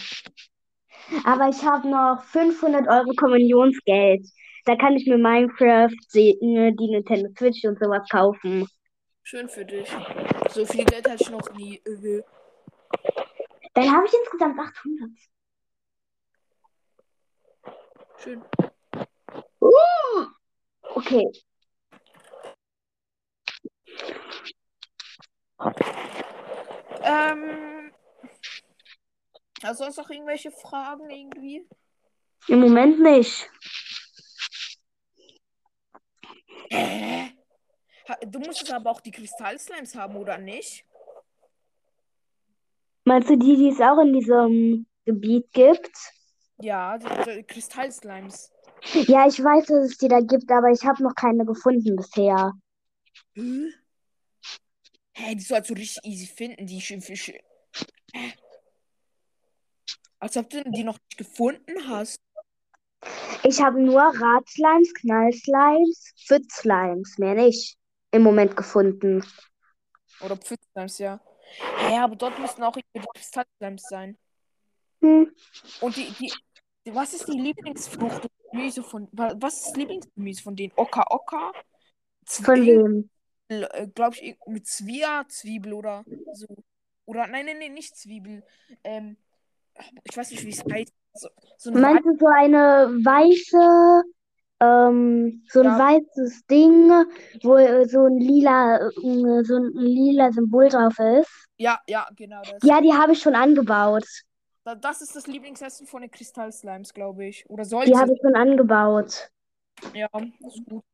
[1.24, 4.26] Aber ich habe noch 500 Euro Kommunionsgeld.
[4.64, 8.66] Da kann ich mir Minecraft, die die Nintendo Switch und sowas kaufen.
[9.22, 9.88] Schön für dich.
[10.50, 11.80] So viel Geld hatte ich noch nie.
[13.74, 15.10] Dann habe ich insgesamt 800.
[18.18, 18.42] Schön.
[20.94, 21.30] Okay.
[27.02, 27.92] Ähm.
[29.62, 31.68] Hast du sonst noch irgendwelche Fragen irgendwie?
[32.48, 33.50] Im Moment nicht.
[36.70, 37.32] Hä?
[38.26, 40.84] Du musstest aber auch die Kristallslimes haben, oder nicht?
[43.04, 45.96] Meinst du die, die es auch in diesem Gebiet gibt?
[46.58, 46.98] Ja,
[47.46, 48.52] Kristallslimes.
[48.92, 52.52] Ja, ich weiß, dass es die da gibt, aber ich habe noch keine gefunden bisher.
[53.34, 53.72] Hä?
[55.14, 57.40] Hä, die sollst du richtig easy finden, die Fische.
[58.12, 58.32] Hä?
[60.18, 62.20] Als ob du die noch nicht gefunden hast.
[63.42, 67.76] Ich habe nur Radslimes, Knallslimes, Pfützslimes, mehr nicht
[68.10, 69.24] im Moment gefunden.
[70.20, 71.20] Oder Pfützslimes, ja.
[71.76, 74.18] Hä, aber dort müssten auch irgendwie die Kristallslimes sein.
[75.00, 75.32] Hm.
[75.80, 76.32] Und die, die,
[76.92, 80.72] was ist die Lieblingsfrucht Gemüse von, wa- was ist das Lieblingsgemüse von denen?
[80.76, 81.52] Oka Oka?
[82.26, 83.10] Von wem?
[83.94, 86.46] Glaube ich, mit Zwia, Zwiebel oder so.
[87.04, 88.42] Oder, nein, nein, nein, nicht Zwiebel.
[88.82, 89.16] Ähm,
[90.04, 90.92] ich weiß nicht, wie es heißt.
[91.14, 91.28] So,
[91.58, 94.02] so ein Meinst du so eine weiße,
[94.60, 95.78] ähm, so ein Ja.
[95.78, 96.90] weißes Ding,
[97.42, 101.46] wo äh, so ein lila, äh, so ein lila Symbol drauf ist?
[101.58, 102.62] Ja, ja, genau das.
[102.64, 104.06] Ja, die habe ich schon angebaut.
[104.66, 107.48] Da- Das ist das Lieblingsessen von den Kristallslimes, glaube ich.
[107.48, 109.30] Oder sollte Die habe ich schon angebaut.
[109.94, 110.08] Ja,
[110.40, 110.84] ist gut.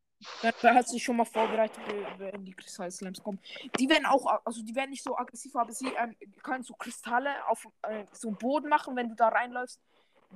[0.61, 3.39] Dann hat sich schon mal vorbereitet, we- wenn die Kristallslimes kommen.
[3.79, 7.31] Die werden auch, also die werden nicht so aggressiv, aber sie ähm, können so Kristalle
[7.47, 9.81] auf äh, so einen Boden machen, wenn du da reinläufst,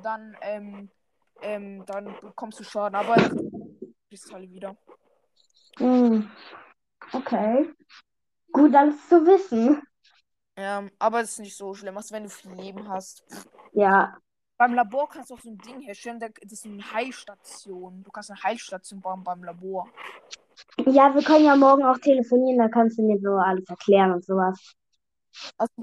[0.01, 0.89] dann, ähm,
[1.41, 2.95] ähm, dann bekommst du Schaden.
[2.95, 3.15] Aber
[4.09, 4.75] Kristalle wieder.
[5.77, 6.27] Hm.
[7.13, 7.71] Okay.
[8.51, 9.86] Gut, alles zu wissen.
[10.57, 13.23] Ja, aber es ist nicht so schlimm, als wenn du viel Leben hast.
[13.73, 14.17] Ja.
[14.57, 18.01] Beim Labor kannst du auch so ein Ding herstellen, da- das ist eine Heilstation.
[18.03, 19.87] Du kannst eine Heilstation bauen beim Labor.
[20.85, 24.25] Ja, wir können ja morgen auch telefonieren, da kannst du mir so alles erklären und
[24.25, 24.73] sowas.
[25.57, 25.73] Also,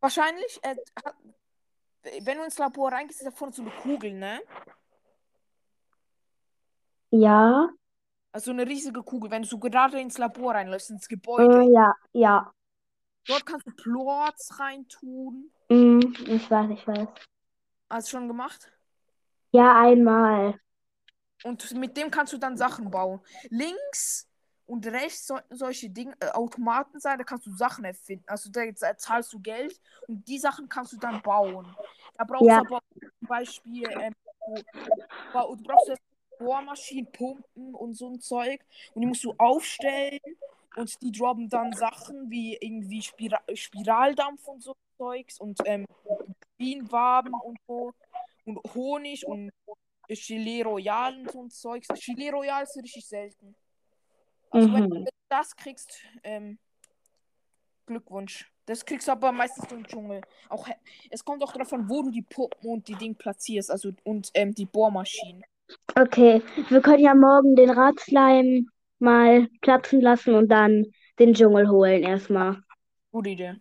[0.00, 0.76] wahrscheinlich, äh,
[2.22, 4.40] wenn du ins Labor reingehst, ist da vorne so eine Kugel, ne?
[7.10, 7.68] Ja,
[8.32, 9.30] Also eine riesige Kugel.
[9.30, 12.52] Wenn du so gerade ins Labor reinläufst, ins Gebäude, äh, ja, ja.
[13.26, 15.50] Dort kannst du Plorts reintun.
[15.70, 17.08] Hm, ich weiß, ich weiß.
[17.90, 18.70] Hast du schon gemacht?
[19.52, 20.58] Ja, einmal.
[21.44, 23.20] Und mit dem kannst du dann Sachen bauen.
[23.50, 24.28] Links
[24.66, 28.24] und rechts sollten solche Dinge, äh, Automaten sein, da kannst du Sachen erfinden.
[28.26, 31.72] Also da da zahlst du Geld und die Sachen kannst du dann bauen.
[32.16, 32.62] Da brauchst Ja.
[32.62, 34.14] du aber zum Beispiel, ähm,
[35.32, 36.02] ba- du brauchst jetzt
[36.38, 38.60] Bohrmaschinen, Pumpen und so ein Zeug.
[38.94, 40.20] Und die musst du aufstellen
[40.76, 45.86] und die droppen dann Sachen wie irgendwie Spira Spiraldampf und so Zeugs und ähm,
[46.56, 47.92] Bienenwaben und so
[48.44, 49.50] und Honig und
[50.08, 51.88] Gelee Royal und so ein Zeugs.
[51.88, 53.54] Gelee Royal ist richtig selten.
[54.50, 55.04] Also wenn Mhm.
[55.04, 56.58] du das kriegst, ähm,
[57.86, 58.50] Glückwunsch.
[58.66, 60.20] Das kriegst du aber meistens im Dschungel.
[60.48, 60.66] Auch,
[61.10, 64.54] es kommt auch davon, wo du die Puppen und die Dinge platzierst, also und ähm,
[64.54, 65.44] die Bohrmaschinen.
[65.96, 68.66] Okay, wir können ja morgen den Radslime
[68.98, 70.86] mal platzen lassen und dann
[71.18, 72.58] den Dschungel holen erstmal.
[73.10, 73.54] Gute Idee.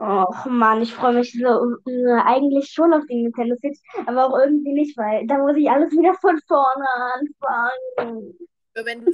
[0.00, 4.38] Och Mann, ich freue mich so äh, eigentlich schon auf die Nintendo Switch, aber auch
[4.38, 8.38] irgendwie nicht, weil da muss ich alles wieder von vorne anfangen.
[8.72, 9.12] Wenn du,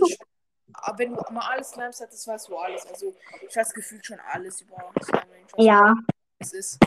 [0.97, 2.87] wenn du mal alles Slimes hattest, weißt du alles.
[2.87, 3.13] Also,
[3.49, 5.27] ich weiß gefühlt schon alles über Slime.
[5.57, 5.93] Ja,
[6.39, 6.79] Es ist.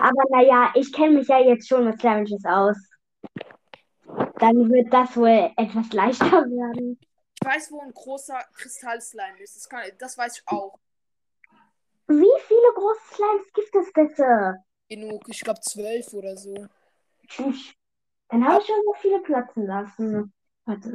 [0.00, 2.76] Aber naja, ich kenne mich ja jetzt schon mit Sandwiches aus.
[4.38, 6.98] Dann wird das wohl etwas leichter werden.
[7.00, 9.56] ich weiß, wo ein großer Kristallslime ist.
[9.56, 10.78] Das, kann, das weiß ich auch.
[12.08, 14.56] Wie viele große Slimes gibt es bitte?
[14.88, 15.28] Genug.
[15.28, 16.54] Ich glaube zwölf oder so.
[18.28, 20.32] Dann habe ich schon so viele platzen lassen.
[20.64, 20.94] Warte.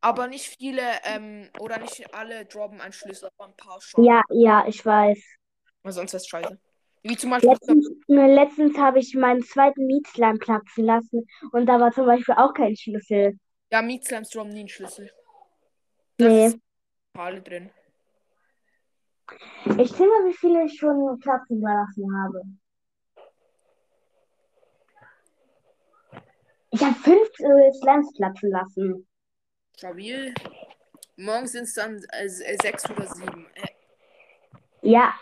[0.00, 4.04] Aber nicht viele, ähm, oder nicht alle droppen einen Schlüssel, aber ein paar schon.
[4.04, 5.18] Ja, ja, ich weiß.
[5.88, 6.58] Weil sonst wäre es scheiße.
[7.02, 7.48] Wie zum Beispiel.
[7.48, 12.52] Letztens, letztens habe ich meinen zweiten Mietslime platzen lassen und da war zum Beispiel auch
[12.52, 13.38] kein Schlüssel.
[13.72, 15.10] Ja, Meat Slimes droppen nie einen Schlüssel.
[16.18, 16.46] Das Nee.
[16.48, 16.58] ist
[17.14, 17.70] alle drin.
[19.78, 22.42] Ich zähle mal, wie viele ich schon platzen lassen habe.
[26.70, 29.08] Ich habe fünf äh, Slimes platzen lassen.
[29.74, 30.34] Stabil.
[31.16, 33.46] Morgen sind es dann äh, sechs oder sieben.
[33.54, 33.68] Äh,
[34.82, 35.14] Ja,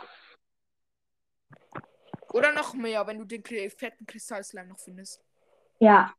[2.33, 5.22] oder noch mehr, wenn du den fetten Kristallslime noch findest.
[5.81, 6.12] ja.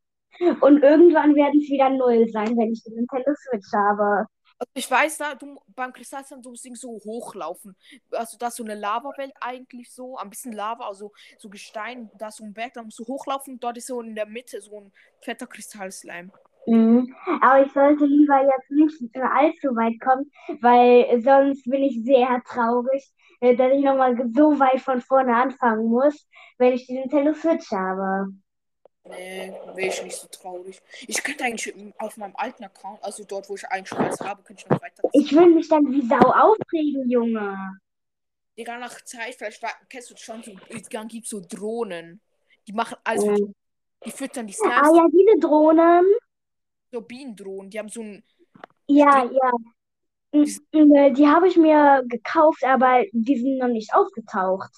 [0.61, 4.27] Und irgendwann werden es wieder null sein, wenn ich die Nintendo Switch habe.
[4.59, 7.75] Also ich weiß da, du beim Kristallslime du musst so hochlaufen.
[8.11, 12.27] Also da ist so eine Lavawelt eigentlich so, ein bisschen Lava, also so Gestein, da
[12.27, 14.79] ist so ein Berg, da musst du hochlaufen dort ist so in der Mitte so
[14.79, 14.91] ein
[15.21, 16.31] fetter Kristallslime.
[16.67, 17.15] Mhm.
[17.41, 20.29] Aber ich sollte lieber jetzt nicht allzu weit kommen,
[20.61, 23.09] weil sonst bin ich sehr traurig,
[23.39, 27.71] äh, dass ich nochmal so weit von vorne anfangen muss, wenn ich die Nintendo Switch
[27.71, 28.33] habe.
[29.05, 30.81] Nee, wäre ich nicht so traurig.
[31.07, 34.43] Ich könnte eigentlich auf meinem alten Account, also dort, wo ich eigentlich schon alles habe,
[34.43, 35.03] könnte ich noch weiter.
[35.13, 37.79] Ich will mich dann wie Sau aufregen, Junge.
[38.57, 40.51] Digga, nach Zeit, vielleicht war, kennst du schon, so,
[40.91, 42.19] dann gibt so Drohnen.
[42.67, 43.53] Die machen, also, Mhm.
[44.03, 46.05] die füttern die Ah Slimes, ja, diese Drohnen.
[46.91, 47.69] So Bienendrohnen.
[47.69, 48.23] Die haben so ein,
[48.87, 49.51] Ja, ja.
[50.33, 54.71] Mm, äh, Die habe ich mir gekauft, aber die sind noch nicht aufgetaucht.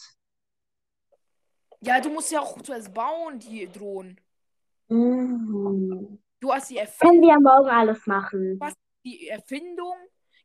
[1.81, 4.19] ja, du musst ja auch zuerst bauen, die Drohnen.
[4.89, 6.19] Mhm.
[6.39, 8.59] Du hast die, Erfind Können wir ja morgen alles machen.
[9.05, 9.93] die Erfindung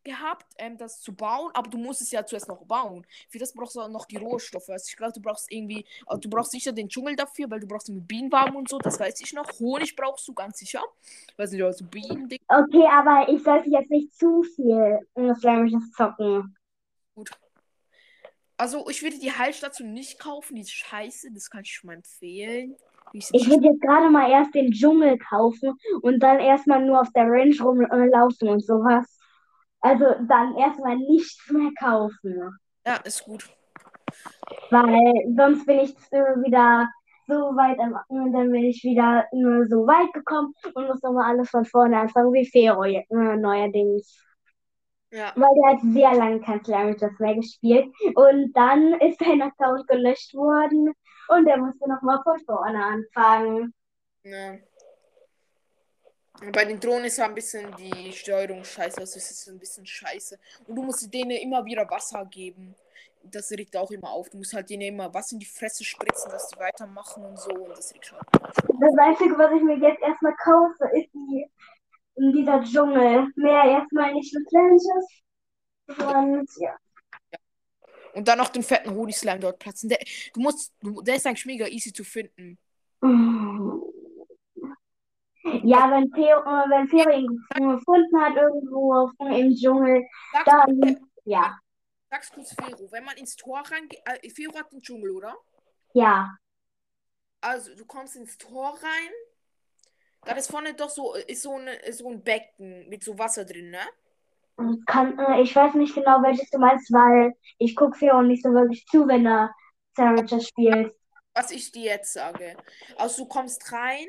[0.05, 3.07] gehabt, ähm, das zu bauen, aber du musst es ja zuerst noch bauen.
[3.29, 4.69] Für das brauchst du auch noch die Rohstoffe.
[4.69, 7.67] Also ich glaube, du brauchst irgendwie, also du brauchst sicher den Dschungel dafür, weil du
[7.67, 9.51] brauchst mit Bienenwaben und so, das weiß ich noch.
[9.59, 10.83] Honig brauchst du ganz sicher.
[11.37, 12.41] Weiß nicht, also Bienen, Ding.
[12.49, 16.57] Okay, aber ich sollte jetzt nicht zu viel äh, Flamisches zocken.
[18.57, 21.95] Also ich würde die Heilstation nicht kaufen, die ist scheiße, das kann ich schon mal
[21.95, 22.77] empfehlen.
[23.13, 27.27] Ich würde jetzt gerade mal erst den Dschungel kaufen und dann erstmal nur auf der
[27.27, 29.19] Range rumlaufen und sowas.
[29.85, 32.59] Also dann erstmal nichts mehr kaufen.
[32.87, 33.45] ja, ist gut.
[34.70, 36.89] Weil sonst bin ich wieder
[37.26, 41.32] so weit am und dann bin ich wieder nur so weit gekommen und muss nochmal
[41.32, 43.05] alles von vorne anfangen, wie Fero äh,
[43.37, 44.18] neuerdings.
[45.11, 45.32] Ja.
[45.37, 47.93] Weil der hat sehr lange kein Slaritas mehr gespielt.
[48.14, 50.95] Und dann ist sein Account gelöscht worden
[51.28, 53.74] und er musste nochmal von vorne anfangen.
[54.22, 54.55] ja.
[56.45, 59.59] Und Bei den Drohnen ist ja ein bisschen die Steuerung scheiße, also es ist ein
[59.59, 60.38] bisschen scheiße.
[60.66, 62.74] Und du musst denen immer wieder Wasser geben.
[63.22, 64.28] Das regt auch immer auf.
[64.28, 67.51] Du musst halt denen immer was in die Fresse spritzen, dass die weitermachen und so.
[67.51, 68.26] Und das regt schon auf.
[68.32, 71.47] Das Einzige, was ich mir jetzt erstmal kaufe, ist die,
[72.16, 73.28] dieser Dschungel.
[73.36, 75.22] Mehr erstmal nicht mit Challenges.
[75.86, 76.76] Und ja.
[78.12, 79.88] Und dann noch den fetten Honigslime dort platzen.
[79.88, 79.99] Der,
[80.34, 82.59] du musst, du, der ist eigentlich mega easy zu finden.
[85.62, 91.55] Ja, wenn Theo, äh, wenn ihn gefunden hat irgendwo im Dschungel, Sag's, dann ja,
[92.11, 92.90] sag's kurz Fero.
[92.90, 95.36] Wenn man ins Tor reingeht, äh, Fero hat den Dschungel, oder?
[95.95, 96.38] ja.
[97.40, 99.12] Also du kommst ins Tor rein.
[100.24, 103.45] Da ist vorne doch so, ist so, eine, ist so ein Becken mit so Wasser
[103.45, 103.80] drin, ne?
[104.86, 108.51] Kann, äh, ich weiß nicht genau, welches du meinst, weil ich gucke Theo nicht so
[108.51, 109.55] wirklich zu, wenn er
[109.97, 110.95] Sandwiches spielt.
[111.34, 112.57] Was ich dir jetzt sage.
[112.97, 114.07] Also du kommst rein,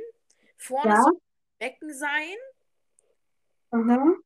[0.57, 1.01] vorne Ja.
[1.01, 1.24] soll ein
[1.59, 2.35] Becken sein,
[3.71, 4.21] Mhm.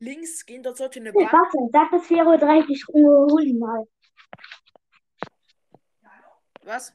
[0.00, 1.32] links gehen, dort sollte eine Bank.
[1.32, 1.90] Warte, sag
[2.38, 3.86] direkt, ich äh, hol ihn mal.
[6.62, 6.94] Was?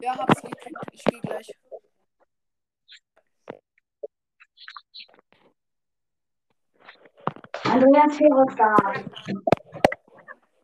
[0.00, 0.76] Ja, hab's gekriegt.
[0.92, 1.48] Ich gehe gleich.
[7.64, 8.74] Hallo, Herr Fero da.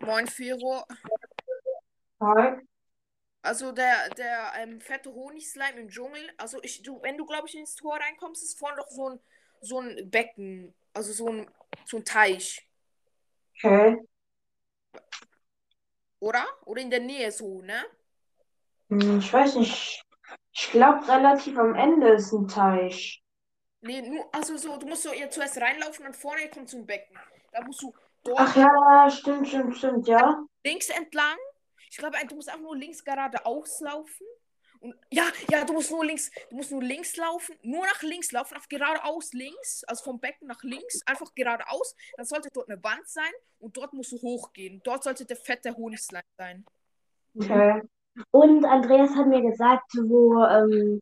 [0.01, 0.85] Moin, Fero.
[2.21, 2.68] Hi.
[3.49, 6.21] Also der, der ähm, fette Honigslime im Dschungel.
[6.37, 9.21] Also ich, du, wenn du, glaube ich, ins Tor reinkommst, ist vorne doch so ein,
[9.63, 10.75] so ein Becken.
[10.93, 11.51] Also so ein,
[11.87, 12.69] so ein Teich.
[13.65, 13.99] Okay.
[16.21, 16.47] Oder?
[16.65, 17.85] Oder in der Nähe so, ne?
[18.91, 20.05] Hm, Ich weiß nicht.
[20.53, 23.23] Ich glaube, relativ am Ende ist ein Teich.
[23.81, 27.17] Nee, nur, also so, du musst so ihr zuerst reinlaufen und vorne kommt zum Becken.
[27.53, 27.93] Da musst du
[28.25, 30.43] dort Ach ja, stimmt, stimmt, stimmt, ja.
[30.65, 31.39] links entlang.
[31.91, 34.27] Ich glaube, du musst auch nur links geradeaus laufen.
[34.81, 38.31] Und ja, ja, du musst nur links, du musst nur links laufen, nur nach links
[38.31, 41.97] laufen, auf geradeaus links, also vom Becken nach links, einfach geradeaus.
[42.17, 44.81] Dann sollte dort eine Wand sein und dort musst du hochgehen.
[44.85, 46.65] Dort sollte der fette Honigslime sein.
[47.37, 47.83] Okay.
[48.31, 51.01] Und Andreas hat mir gesagt, wo ähm,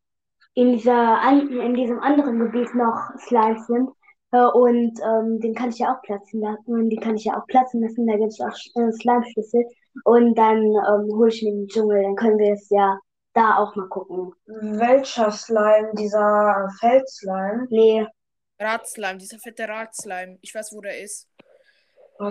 [0.55, 3.91] in dieser in diesem anderen Gebiet noch Slimes sind.
[4.32, 6.91] Äh, und ähm, den kann ich ja auch platzen lassen.
[6.91, 8.07] Die kann ich ja auch platzen lassen.
[8.07, 9.66] Da gibt es auch äh, Slime-Schlüssel.
[10.05, 12.03] Und dann ähm, hole ich mir den Dschungel.
[12.03, 12.99] Dann können wir es ja
[13.34, 14.32] da auch mal gucken.
[14.47, 15.90] Welcher Slime?
[15.94, 17.66] Dieser Feldslime?
[17.70, 18.07] Nee,
[18.59, 20.38] Radslime, dieser fette Radslime.
[20.40, 21.28] Ich weiß, wo der ist.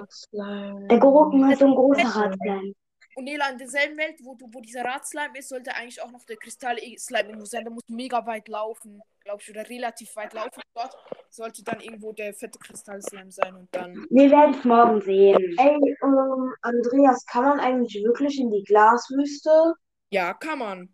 [0.10, 0.88] Slime.
[0.88, 2.74] der Gurken ist so ein großer Radslime.
[3.16, 6.26] Und Nela, in derselben Welt, wo, du, wo dieser Radslime ist, sollte eigentlich auch noch
[6.26, 7.64] der Kristall-Slime irgendwo sein.
[7.64, 10.62] Der muss mega weit laufen, glaube ich, oder relativ weit laufen.
[10.74, 10.98] Dort
[11.30, 14.06] sollte dann irgendwo der fette Kristall-Slime sein und dann.
[14.10, 15.56] Wir werden es morgen sehen.
[15.58, 19.76] Ey, ähm, Andreas, kann man eigentlich wirklich in die Glaswüste?
[20.10, 20.94] Ja, kann man.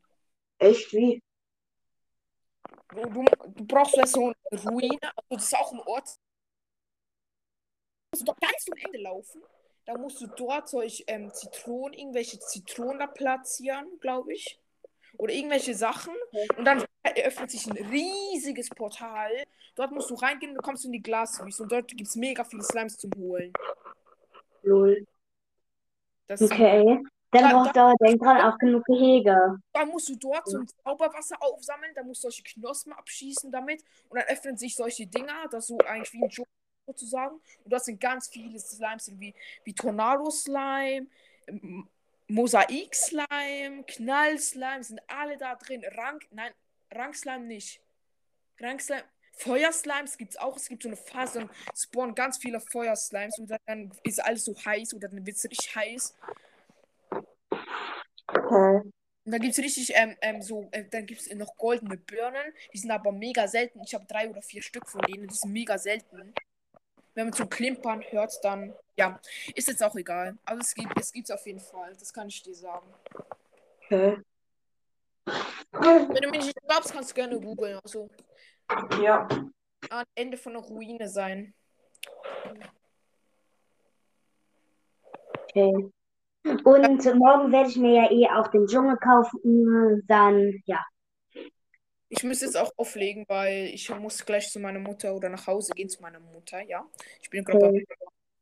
[0.59, 1.23] Echt wie?
[2.89, 6.07] Du, du, du brauchst ja so eine Ruine, also das ist auch ein Ort.
[8.11, 9.41] Du musst doch ganz zum Ende laufen.
[9.91, 14.57] Da musst du dort solche ähm, Zitronen, irgendwelche Zitronen da platzieren, glaube ich.
[15.17, 16.13] Oder irgendwelche Sachen.
[16.57, 19.29] Und dann eröffnet sich ein riesiges Portal.
[19.75, 21.63] Dort musst du reingehen und dann kommst du in die Glaswüste.
[21.63, 23.51] Und dort gibt es mega viele Slimes zum Holen.
[24.63, 25.05] Lol.
[26.27, 27.03] Das Okay.
[27.33, 29.57] Dann Da- braucht er, denk dran, auch genug Gehege.
[29.73, 33.83] Dann musst du dort so ein Zauberwasser aufsammeln, dann musst du solche Knospen abschießen damit
[34.09, 36.49] und dann öffnen sich solche Dinger, das so eigentlich wie ein Dschungel
[36.85, 37.35] sozusagen.
[37.63, 41.07] Und dort sind ganz viele Slimes, wie, wie Tornado-Slime,
[42.27, 45.83] Mosaik-Slime, Knall-Slime, sind alle da drin.
[45.95, 46.53] Rank, nein,
[46.91, 47.81] Rank-Slime nicht.
[48.59, 49.03] Rank-Slime,
[49.33, 50.55] Feuerslimes gibt es auch.
[50.55, 54.53] Es gibt so eine Phase, dann spawnen ganz viele Feuerslimes und dann ist alles so
[54.53, 56.15] heiß oder dann wird es richtig heiß.
[58.27, 58.81] Okay.
[59.23, 62.53] Und dann gibt es richtig ähm, ähm, so, äh, dann gibt es noch goldene Birnen.
[62.73, 63.81] Die sind aber mega selten.
[63.83, 65.27] Ich habe drei oder vier Stück von denen.
[65.27, 66.33] Die sind mega selten.
[67.13, 69.19] Wenn man so Klimpern hört, dann, ja,
[69.55, 70.37] ist jetzt auch egal.
[70.45, 71.93] Aber es gibt es gibt's auf jeden Fall.
[71.99, 72.87] Das kann ich dir sagen.
[73.85, 74.17] Okay.
[75.73, 77.79] Wenn du mir nicht glaubst, kannst du gerne googeln.
[77.83, 78.09] Also,
[79.01, 79.27] Ja.
[79.89, 81.53] am Ende von einer Ruine sein.
[85.43, 85.91] Okay.
[86.43, 90.03] Und morgen werde ich mir ja eh auch den Dschungel kaufen.
[90.07, 90.83] Dann, ja.
[92.13, 95.71] Ich muss jetzt auch auflegen, weil ich muss gleich zu meiner Mutter oder nach Hause
[95.73, 96.85] gehen zu meiner Mutter, ja.
[97.21, 97.85] Ich bin gerade Okay.
[97.87, 97.95] bei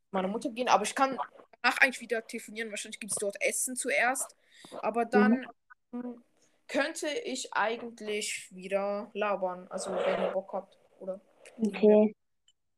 [0.09, 1.19] meiner Mutter gehen, aber ich kann
[1.61, 2.71] danach eigentlich wieder telefonieren.
[2.71, 4.35] Wahrscheinlich gibt es dort Essen zuerst.
[4.81, 5.45] Aber dann
[5.93, 6.23] ähm,
[6.67, 9.67] könnte ich eigentlich wieder labern.
[9.69, 10.75] Also wenn ihr Bock habt.
[10.99, 11.21] Oder
[11.61, 12.15] Okay.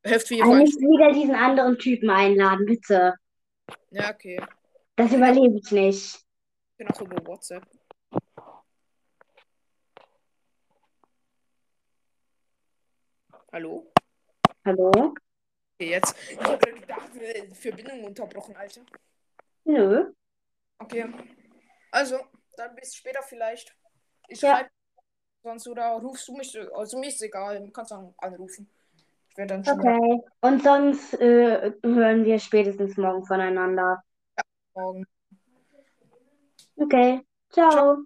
[0.03, 0.63] helft ihr Aber wollt.
[0.63, 3.15] nicht wieder diesen anderen Typen einladen, bitte.
[3.91, 4.41] Ja, okay.
[4.97, 6.15] Das überlebe ich nicht.
[6.15, 7.63] Ich bin auch über WhatsApp.
[13.51, 13.91] Hallo?
[14.63, 15.13] Hallo?
[15.75, 16.15] Okay, jetzt.
[16.31, 18.81] Ich habe gedacht, äh, Verbindung unterbrochen, Alter.
[19.65, 20.13] Nö.
[20.79, 21.05] Okay.
[21.91, 22.19] Also,
[22.55, 23.75] dann bis später vielleicht.
[24.29, 24.55] Ich Ja.
[24.55, 24.69] schreibe
[25.43, 28.69] sonst oder rufst du mich, also mir ist egal, du kannst auch anrufen.
[29.29, 30.21] Ich werde dann schon Okay.
[30.41, 34.01] Und sonst äh, hören wir spätestens morgen voneinander.
[34.73, 35.05] morgen.
[36.77, 37.25] Okay.
[37.49, 38.03] Ciao.